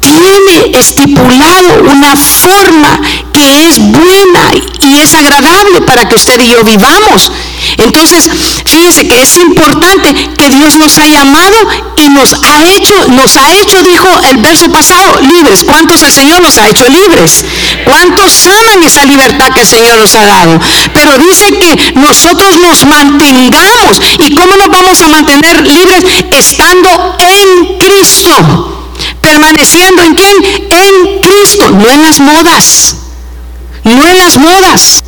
tiene 0.00 0.78
estipulado 0.78 1.84
una 1.90 2.16
forma 2.16 3.00
que 3.32 3.68
es 3.68 3.78
buena 3.78 4.52
y 4.80 4.98
es 4.98 5.14
agradable 5.14 5.80
para 5.82 6.06
que 6.08 6.16
usted 6.16 6.40
y 6.40 6.48
yo 6.48 6.62
vivamos. 6.64 7.30
Entonces, 7.78 8.28
fíjese 8.66 9.06
que 9.06 9.22
es 9.22 9.36
importante 9.36 10.12
que 10.36 10.50
Dios 10.50 10.76
nos 10.76 10.98
ha 10.98 11.06
llamado 11.06 11.56
y 11.96 12.08
nos 12.08 12.34
ha 12.42 12.64
hecho, 12.66 12.94
nos 13.08 13.36
ha 13.36 13.54
hecho, 13.54 13.82
dijo 13.82 14.08
el 14.30 14.38
verso 14.38 14.68
pasado, 14.70 15.20
libres. 15.20 15.64
¿Cuántos 15.64 16.02
el 16.02 16.12
Señor 16.12 16.42
nos 16.42 16.58
ha 16.58 16.68
hecho 16.68 16.88
libres? 16.88 17.44
¿Cuántos 17.84 18.46
aman 18.46 18.82
esa 18.82 19.04
libertad 19.04 19.52
que 19.54 19.60
el 19.60 19.66
Señor 19.66 19.96
nos 19.96 20.14
ha 20.14 20.26
dado? 20.26 20.60
Pero 20.92 21.18
dice 21.18 21.46
que 21.58 21.92
nosotros 21.94 22.58
nos 22.58 22.84
mantengamos. 22.84 24.00
¿Y 24.26 24.34
cómo 24.34 24.56
nos 24.56 24.68
vamos 24.68 25.00
a 25.00 25.08
mantener 25.08 25.66
libres? 25.66 26.04
Estando 26.32 27.16
en 27.20 27.78
Cristo. 27.78 28.74
Permaneciendo 29.20 30.02
en 30.02 30.14
quién? 30.14 30.36
En 30.70 31.20
Cristo, 31.20 31.70
no 31.70 31.88
en 31.90 32.02
las 32.02 32.18
modas. 32.18 32.96
No 33.84 34.06
en 34.06 34.18
las 34.18 34.36
modas 34.36 35.02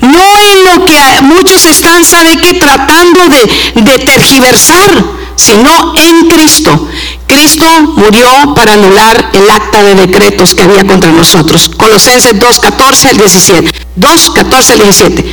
no 0.00 0.38
en 0.52 0.64
lo 0.64 0.84
que 0.84 1.22
muchos 1.22 1.64
están, 1.64 2.04
¿sabe 2.04 2.36
qué? 2.36 2.54
Tratando 2.54 3.28
de, 3.28 3.82
de 3.82 3.98
tergiversar, 3.98 4.90
sino 5.36 5.94
en 5.96 6.28
Cristo. 6.28 6.88
Cristo 7.26 7.66
murió 7.96 8.54
para 8.54 8.74
anular 8.74 9.30
el 9.32 9.50
acta 9.50 9.82
de 9.82 9.94
decretos 9.94 10.54
que 10.54 10.62
había 10.62 10.84
contra 10.84 11.10
nosotros. 11.12 11.70
Colosenses 11.76 12.38
2, 12.38 12.60
14 12.60 13.08
al 13.08 13.16
17. 13.16 13.70
2, 13.96 14.30
14 14.30 14.72
al 14.72 14.78
17. 14.80 15.24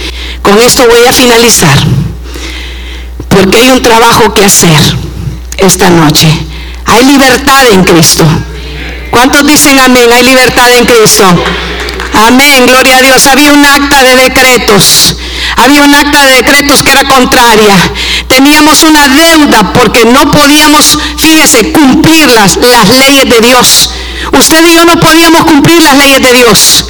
Con 0.41 0.59
esto 0.59 0.87
voy 0.87 1.05
a 1.05 1.13
finalizar, 1.13 1.77
porque 3.29 3.57
hay 3.57 3.69
un 3.69 3.81
trabajo 3.81 4.33
que 4.33 4.43
hacer 4.43 4.77
esta 5.57 5.89
noche. 5.89 6.27
Hay 6.85 7.05
libertad 7.05 7.65
en 7.71 7.83
Cristo. 7.83 8.25
¿Cuántos 9.09 9.47
dicen 9.47 9.79
amén? 9.79 10.11
Hay 10.11 10.23
libertad 10.23 10.71
en 10.73 10.85
Cristo. 10.85 11.23
Amén, 12.15 12.65
gloria 12.67 12.97
a 12.97 13.01
Dios. 13.01 13.25
Había 13.27 13.51
un 13.51 13.65
acta 13.65 14.03
de 14.03 14.15
decretos. 14.15 15.15
Había 15.57 15.83
un 15.83 15.93
acta 15.93 16.25
de 16.25 16.35
decretos 16.35 16.81
que 16.83 16.91
era 16.91 17.07
contraria. 17.07 17.77
Teníamos 18.27 18.83
una 18.83 19.07
deuda 19.07 19.73
porque 19.73 20.05
no 20.05 20.31
podíamos, 20.31 20.97
fíjese, 21.17 21.71
cumplir 21.71 22.29
las, 22.31 22.57
las 22.57 22.89
leyes 22.89 23.29
de 23.29 23.41
Dios. 23.41 23.89
Usted 24.31 24.65
y 24.65 24.73
yo 24.73 24.85
no 24.85 24.99
podíamos 24.99 25.43
cumplir 25.45 25.81
las 25.83 25.97
leyes 25.97 26.21
de 26.21 26.33
Dios. 26.33 26.85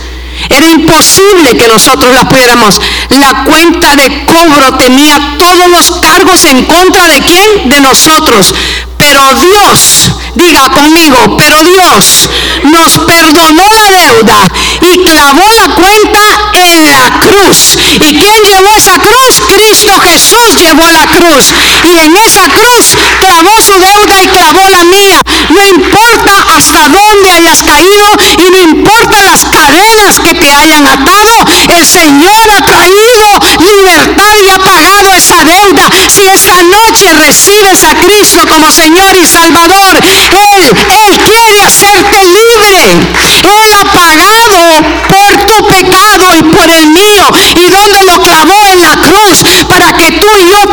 Era 0.50 0.68
imposible 0.68 1.58
que 1.58 1.68
nosotros 1.68 2.14
las 2.14 2.26
pudiéramos. 2.26 2.80
La 3.10 3.44
cuenta 3.46 3.96
de 3.96 4.26
cobro 4.26 4.78
tenía 4.78 5.38
todos 5.38 5.68
los 5.70 6.00
cargos 6.02 6.46
en 6.46 6.64
contra 6.66 7.08
de 7.08 7.22
quién? 7.22 7.70
De 7.70 7.82
nosotros. 7.82 8.54
Pero 8.98 9.22
Dios, 9.36 10.15
diga 10.36 10.70
conmigo, 10.70 11.38
pero 11.38 11.64
Dios 11.64 12.30
nos 12.64 12.98
perdonó 13.06 13.64
la 13.72 13.92
deuda 13.92 14.48
y 14.82 15.04
clavó 15.04 15.44
la 15.56 15.74
cuenta 15.76 16.52
en 16.54 16.92
la 16.92 17.20
cruz. 17.20 17.78
¿Y 17.96 18.16
quién 18.16 18.40
llevó 18.44 18.70
esa 18.78 19.00
cruz? 19.00 19.42
Cristo 19.48 19.92
Jesús 20.02 20.62
llevó 20.62 20.84
la 20.92 21.08
cruz. 21.08 21.54
Y 21.84 21.98
en 21.98 22.16
esa 22.16 22.44
cruz 22.50 22.98
clavó 23.20 23.52
su 23.62 23.74
deuda 23.74 24.24
y 24.24 24.28
clavó 24.28 24.68
la 24.70 24.84
mía. 24.84 25.22
No 25.50 25.66
importa 25.78 26.32
hasta 26.56 26.88
dónde 26.90 27.32
hayas 27.32 27.64
caído 27.64 28.06
y 28.38 28.52
no 28.52 28.62
importa 28.62 29.24
las 29.24 29.46
cadenas 29.46 30.20
que 30.24 30.34
te 30.34 30.52
hayan 30.52 30.86
atado, 30.86 31.46
el 31.70 31.86
Señor 31.86 32.50
ha 32.58 32.62
traído 32.62 33.26
libertad 33.60 34.36
y 34.44 34.50
ha 34.50 34.58
pagado 34.58 35.14
esa 35.14 35.44
deuda. 35.44 35.90
Si 36.10 36.28
esta 36.28 36.64
noche 36.64 37.14
recibes 37.14 37.84
a 37.84 37.96
Cristo 37.96 38.46
como 38.48 38.72
Señor 38.72 39.16
y 39.16 39.26
Salvador, 39.26 40.00
Él, 40.32 40.62
Él 41.08 41.20
quiere 41.20 41.62
hacerte 41.62 42.26
libre. 42.26 43.16
Él 43.44 43.74
ha 43.74 43.86
pagado 43.94 44.82
por 45.08 45.46
tu 45.46 45.68
pecado 45.68 46.36
y 46.36 46.44
por 46.44 46.70
el 46.70 46.88
mío. 46.88 47.26
¿Y 47.56 47.70
dónde 47.70 48.04
lo 48.06 48.22
clavó? 48.22 48.54
En 48.74 48.82
la 48.82 48.98
cruz. 48.98 49.44
Para 49.68 49.94
que 49.94 50.12
tú 50.12 50.28
y 50.40 50.50
yo 50.50 50.65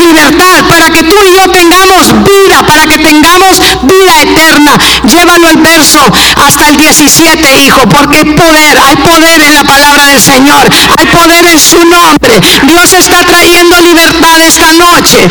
libertad, 0.00 0.64
para 0.68 0.90
que 0.90 1.02
tú 1.04 1.16
y 1.22 1.34
yo 1.34 1.48
tengamos 1.50 2.24
vida, 2.24 2.62
para 2.66 2.86
que 2.86 2.98
tengamos 2.98 3.58
vida 3.82 4.20
eterna. 4.22 4.78
Llévalo 5.04 5.48
el 5.48 5.56
verso 5.58 6.00
hasta 6.36 6.68
el 6.68 6.76
17, 6.76 7.62
hijo, 7.64 7.80
porque 7.88 8.18
hay 8.18 8.24
poder, 8.24 8.78
hay 8.78 8.96
poder 8.96 9.42
en 9.42 9.54
la 9.54 9.64
palabra 9.64 10.06
del 10.06 10.20
Señor, 10.20 10.68
hay 10.98 11.06
poder 11.06 11.46
en 11.46 11.60
su 11.60 11.84
nombre. 11.84 12.40
Dios 12.62 12.92
está 12.92 13.24
trayendo 13.24 13.80
libertad 13.80 14.40
esta 14.40 14.72
noche. 14.72 15.28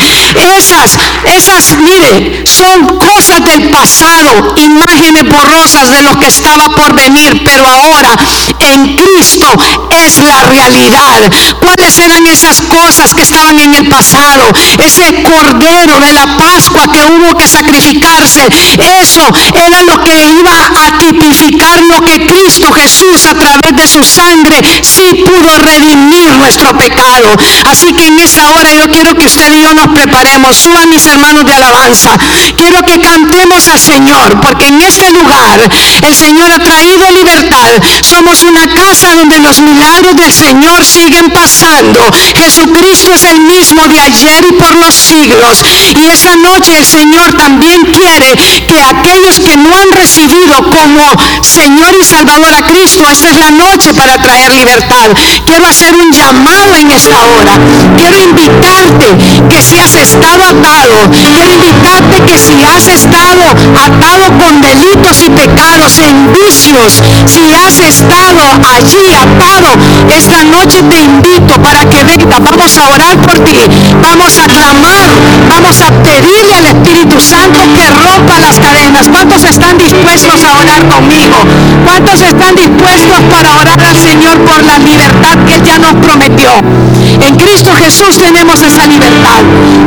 Esas, 0.58 0.98
esas, 1.26 1.78
mire, 1.78 2.44
son 2.46 2.98
cosas 2.98 3.44
del 3.46 3.70
pasado, 3.70 4.54
imágenes 4.58 5.24
borrosas 5.28 5.90
de 5.90 6.04
lo 6.04 6.18
que 6.20 6.28
estaba 6.28 6.70
por 6.70 6.94
venir, 6.94 7.42
pero 7.44 7.66
ahora 7.68 8.18
en 8.60 8.96
Cristo 8.96 9.48
es 10.06 10.20
la 10.20 10.44
realidad. 10.44 11.32
¿Cuáles 11.60 11.98
eran 12.00 12.26
esas 12.28 12.62
cosas 12.62 13.14
que 13.14 13.22
estaban 13.22 13.60
en 13.60 13.74
el 13.76 13.88
pasado? 13.90 14.51
Ese 14.78 15.24
cordero 15.24 16.00
de 16.00 16.14
la 16.14 16.38
Pascua 16.38 16.92
que 16.92 17.04
hubo 17.04 17.38
que 17.38 17.48
sacrificarse. 17.48 18.48
Eso 19.02 19.24
era 19.54 19.82
lo 19.84 20.04
que 20.04 20.30
iba 20.40 20.72
a 20.86 20.98
tipificar 20.98 21.82
lo 21.84 22.02
que 22.06 22.26
Cristo 22.26 22.72
Jesús 22.74 23.26
a 23.26 23.36
través 23.36 23.76
de 23.76 23.88
su 23.88 24.04
sangre 24.04 24.62
sí 24.84 25.24
pudo 25.24 25.58
redimir 25.58 26.36
nuestro 26.38 26.76
pecado. 26.78 27.28
Así 27.66 27.94
que 27.94 28.08
en 28.08 28.20
esta 28.20 28.50
hora 28.52 28.74
yo 28.74 28.90
quiero 28.90 29.16
que 29.16 29.26
usted 29.26 29.52
y 29.54 29.62
yo 29.62 29.74
nos 29.74 29.88
preparemos. 29.88 30.56
Suban 30.58 30.90
mis 30.90 31.06
hermanos 31.06 31.46
de 31.46 31.54
alabanza. 31.54 32.18
Quiero 32.58 32.82
que 32.82 33.00
cantemos 33.00 33.68
al 33.68 33.80
Señor, 33.80 34.40
porque 34.42 34.68
en 34.68 34.82
este 34.82 35.10
lugar 35.12 35.60
el 36.02 36.16
Señor 36.16 36.52
ha 36.52 36.60
traído 36.60 37.10
libertad. 37.12 37.72
Somos 38.02 38.44
una 38.44 38.68
casa 38.74 39.14
donde 39.14 39.40
los 39.40 39.60
milagros 39.62 40.16
del 40.16 40.32
Señor 40.32 40.84
siguen 40.86 41.32
pasando. 41.32 42.00
Jesucristo 42.36 43.14
es 43.14 43.24
el 43.24 43.42
mismo 43.42 43.88
de 43.88 44.00
ayer 44.00 44.41
y 44.48 44.54
por 44.54 44.76
los 44.76 44.94
siglos. 44.96 45.64
Y 45.96 46.08
esta 46.08 46.36
noche 46.36 46.78
el 46.78 46.86
Señor 46.86 47.34
también 47.34 47.82
quiere 47.86 48.36
que 48.68 48.82
aquellos 48.82 49.40
que 49.40 49.58
no 49.58 49.70
han 49.76 49.92
recibido 49.92 50.56
como 50.70 51.02
Señor 51.42 51.96
y 52.00 52.04
Salvador 52.06 52.54
a 52.54 52.66
Cristo, 52.66 53.08
esta 53.10 53.30
es 53.30 53.38
la 53.38 53.52
noche 53.52 53.94
para 53.94 54.18
traer 54.18 54.54
libertad. 54.54 55.12
Quiero 55.46 55.68
hacer 55.68 55.94
un 55.96 56.12
llamado 56.12 56.76
en 56.76 56.92
esta 56.92 57.26
hora. 57.26 57.60
Quiero 57.98 58.22
invitarte 58.22 59.18
que 59.50 59.62
si 59.62 59.78
has 59.80 59.96
estado 59.96 60.44
atado, 60.44 61.12
quiero 61.12 61.54
invitarte 61.54 62.22
que 62.24 62.38
si 62.38 62.64
has 62.64 62.88
estado 62.88 63.44
atado 63.76 64.26
con 64.40 64.62
delitos 64.62 65.22
y 65.26 65.30
pecados, 65.30 66.00
en 66.00 66.34
vicios, 66.34 67.02
si 67.26 67.54
has 67.54 67.80
estado 67.80 68.42
allí 68.76 69.12
atado, 69.14 69.70
esta 70.10 70.44
noche 70.44 70.82
te 70.84 71.00
invito 71.00 71.62
para 71.62 71.86
que 71.86 72.04
venga. 72.04 72.40
Vamos 72.40 72.78
a 72.78 72.90
orar 72.90 73.18
por 73.18 73.40
ti. 73.40 73.60
Vamos 74.02 74.31
a 74.38 74.48
clamar. 74.48 75.10
Vamos 75.50 75.82
a 75.82 75.92
pedirle 76.04 76.54
al 76.56 76.66
Espíritu 76.66 77.20
Santo 77.20 77.60
que 77.76 77.90
rompa 77.90 78.40
las 78.40 78.60
cadenas. 78.60 79.10
¿Cuántos 79.10 79.44
están 79.44 79.78
dispuestos 79.78 80.44
a 80.44 80.58
orar 80.60 80.88
conmigo? 80.88 81.38
¿Cuántos 81.86 82.22
están 82.22 82.56
dispuestos 82.56 83.20
para 83.30 83.56
orar 83.56 83.80
al 83.80 83.98
Señor 83.98 84.38
por 84.46 84.64
la 84.64 84.78
libertad 84.80 85.38
que 85.46 85.56
Él 85.56 85.64
ya 85.64 85.80
nos 85.80 85.96
prometió? 85.96 86.52
En 87.20 87.36
Cristo 87.36 87.72
Jesús 87.76 88.18
tenemos 88.18 88.62
esa 88.62 88.86
libertad. 88.88 89.42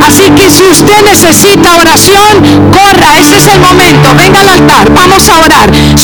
Así 0.07 0.31
que 0.31 0.51
si 0.51 0.65
usted 0.65 1.03
necesita 1.05 1.77
oración, 1.77 2.71
corra. 2.71 3.19
Ese 3.19 3.37
es 3.37 3.47
el 3.47 3.61
momento. 3.61 4.15
Venga 4.17 4.41
al 4.41 4.49
altar. 4.49 4.91
Vamos 4.93 5.29
a 5.29 5.39
orar. 5.39 5.54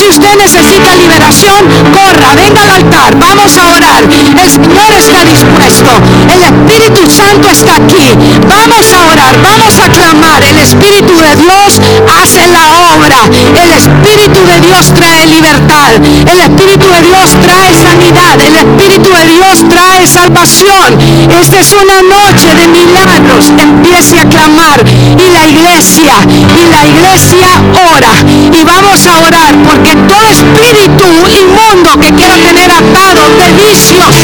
Si 0.00 0.08
usted 0.08 0.34
necesita 0.38 0.94
liberación, 0.94 1.60
corra. 1.92 2.34
Venga 2.34 2.62
al 2.62 2.70
altar. 2.70 3.18
Vamos 3.18 3.54
a 3.58 3.66
orar. 3.76 4.02
El 4.04 4.50
Señor 4.50 4.92
está 4.96 5.24
dispuesto. 5.24 5.90
El 6.32 6.42
Espíritu 6.42 7.10
Santo 7.10 7.48
está 7.50 7.74
aquí. 7.74 8.16
Vamos 8.48 8.90
a 8.94 9.12
orar. 9.12 9.36
Vamos 9.42 9.78
a 9.78 9.90
clamar. 9.90 10.42
El 10.42 10.56
Espíritu 10.56 11.20
de 11.20 11.36
Dios 11.36 11.80
hace 12.18 12.48
la 12.48 12.64
obra. 12.70 12.89
El 13.10 13.72
Espíritu 13.72 14.40
de 14.46 14.60
Dios 14.60 14.94
trae 14.94 15.26
libertad. 15.26 15.94
El 16.30 16.40
Espíritu 16.40 16.86
de 16.86 17.02
Dios 17.02 17.30
trae 17.42 17.74
sanidad. 17.74 18.40
El 18.40 18.54
Espíritu 18.54 19.10
de 19.10 19.26
Dios 19.34 19.64
trae 19.68 20.06
salvación. 20.06 20.98
Esta 21.40 21.58
es 21.58 21.72
una 21.72 22.02
noche 22.02 22.54
de 22.54 22.68
milagros. 22.68 23.52
Empiece 23.58 24.16
a 24.16 24.24
clamar. 24.28 24.84
Y 24.86 25.28
la 25.28 25.44
iglesia, 25.48 26.14
y 26.28 26.70
la 26.70 26.86
iglesia 26.86 27.48
ora. 27.94 28.12
Y 28.26 28.64
vamos 28.64 29.04
a 29.06 29.18
orar 29.26 29.54
porque 29.66 29.94
todo 30.06 30.28
espíritu 30.28 31.04
inmundo 31.28 31.98
que 32.00 32.12
quiera 32.14 32.36
tener 32.36 32.70
atado 32.70 33.22
de 33.38 33.52
vicios, 33.64 34.14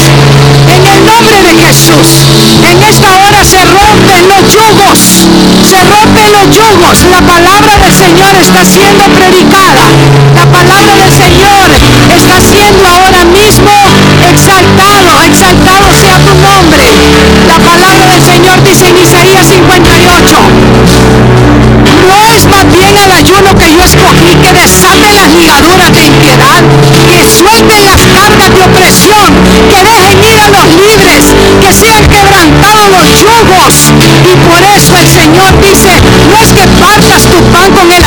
en 0.73 0.85
el 0.85 1.05
nombre 1.05 1.41
de 1.43 1.55
Jesús, 1.63 2.26
Se 5.67 5.83
rompen 5.83 6.31
los 6.31 6.55
yugos. 6.55 7.03
La 7.11 7.19
palabra 7.19 7.77
del 7.77 7.93
Señor 7.93 8.33
está 8.37 8.63
siendo 8.63 9.03
predicada. 9.03 9.83
La 10.33 10.45
palabra 10.45 10.95
del 10.95 11.11
Señor 11.11 11.67
está 12.15 12.39
siendo 12.39 12.87
ahora 12.87 13.25
mismo 13.25 13.71
exaltado. 14.31 15.23
Exaltado 15.23 15.93
sea 15.93 16.19
tu 16.19 16.33
nombre. 16.35 16.85
La 17.47 17.59
palabra 17.59 18.05
del 18.13 18.23
Señor 18.23 18.63
dice 18.63 18.87
en 18.87 18.97
Isaías 18.97 19.47
58. 19.47 20.37
No 22.07 22.25
es 22.33 22.47
más 22.47 22.65
bien 22.71 22.97
el 22.97 23.11
ayuno 23.11 23.53
que 23.55 23.75
yo 23.75 23.83
escogí 23.83 24.35
que 24.35 24.53
desate 24.53 25.11
las 25.13 25.33
ligaduras 25.33 25.91
de 25.91 26.05
impiedad, 26.05 26.63
que 27.11 27.25
suelten 27.27 27.83
las 27.83 28.01
cargas 28.07 28.53
de 28.53 28.63
opresión, 28.63 29.33
que 29.69 29.83
dejen 29.83 30.23
ir 30.23 30.39
a 30.39 30.47
los 30.47 30.67
libres, 30.67 31.25
que 31.61 31.73
sean 31.73 32.03
con 37.73 38.06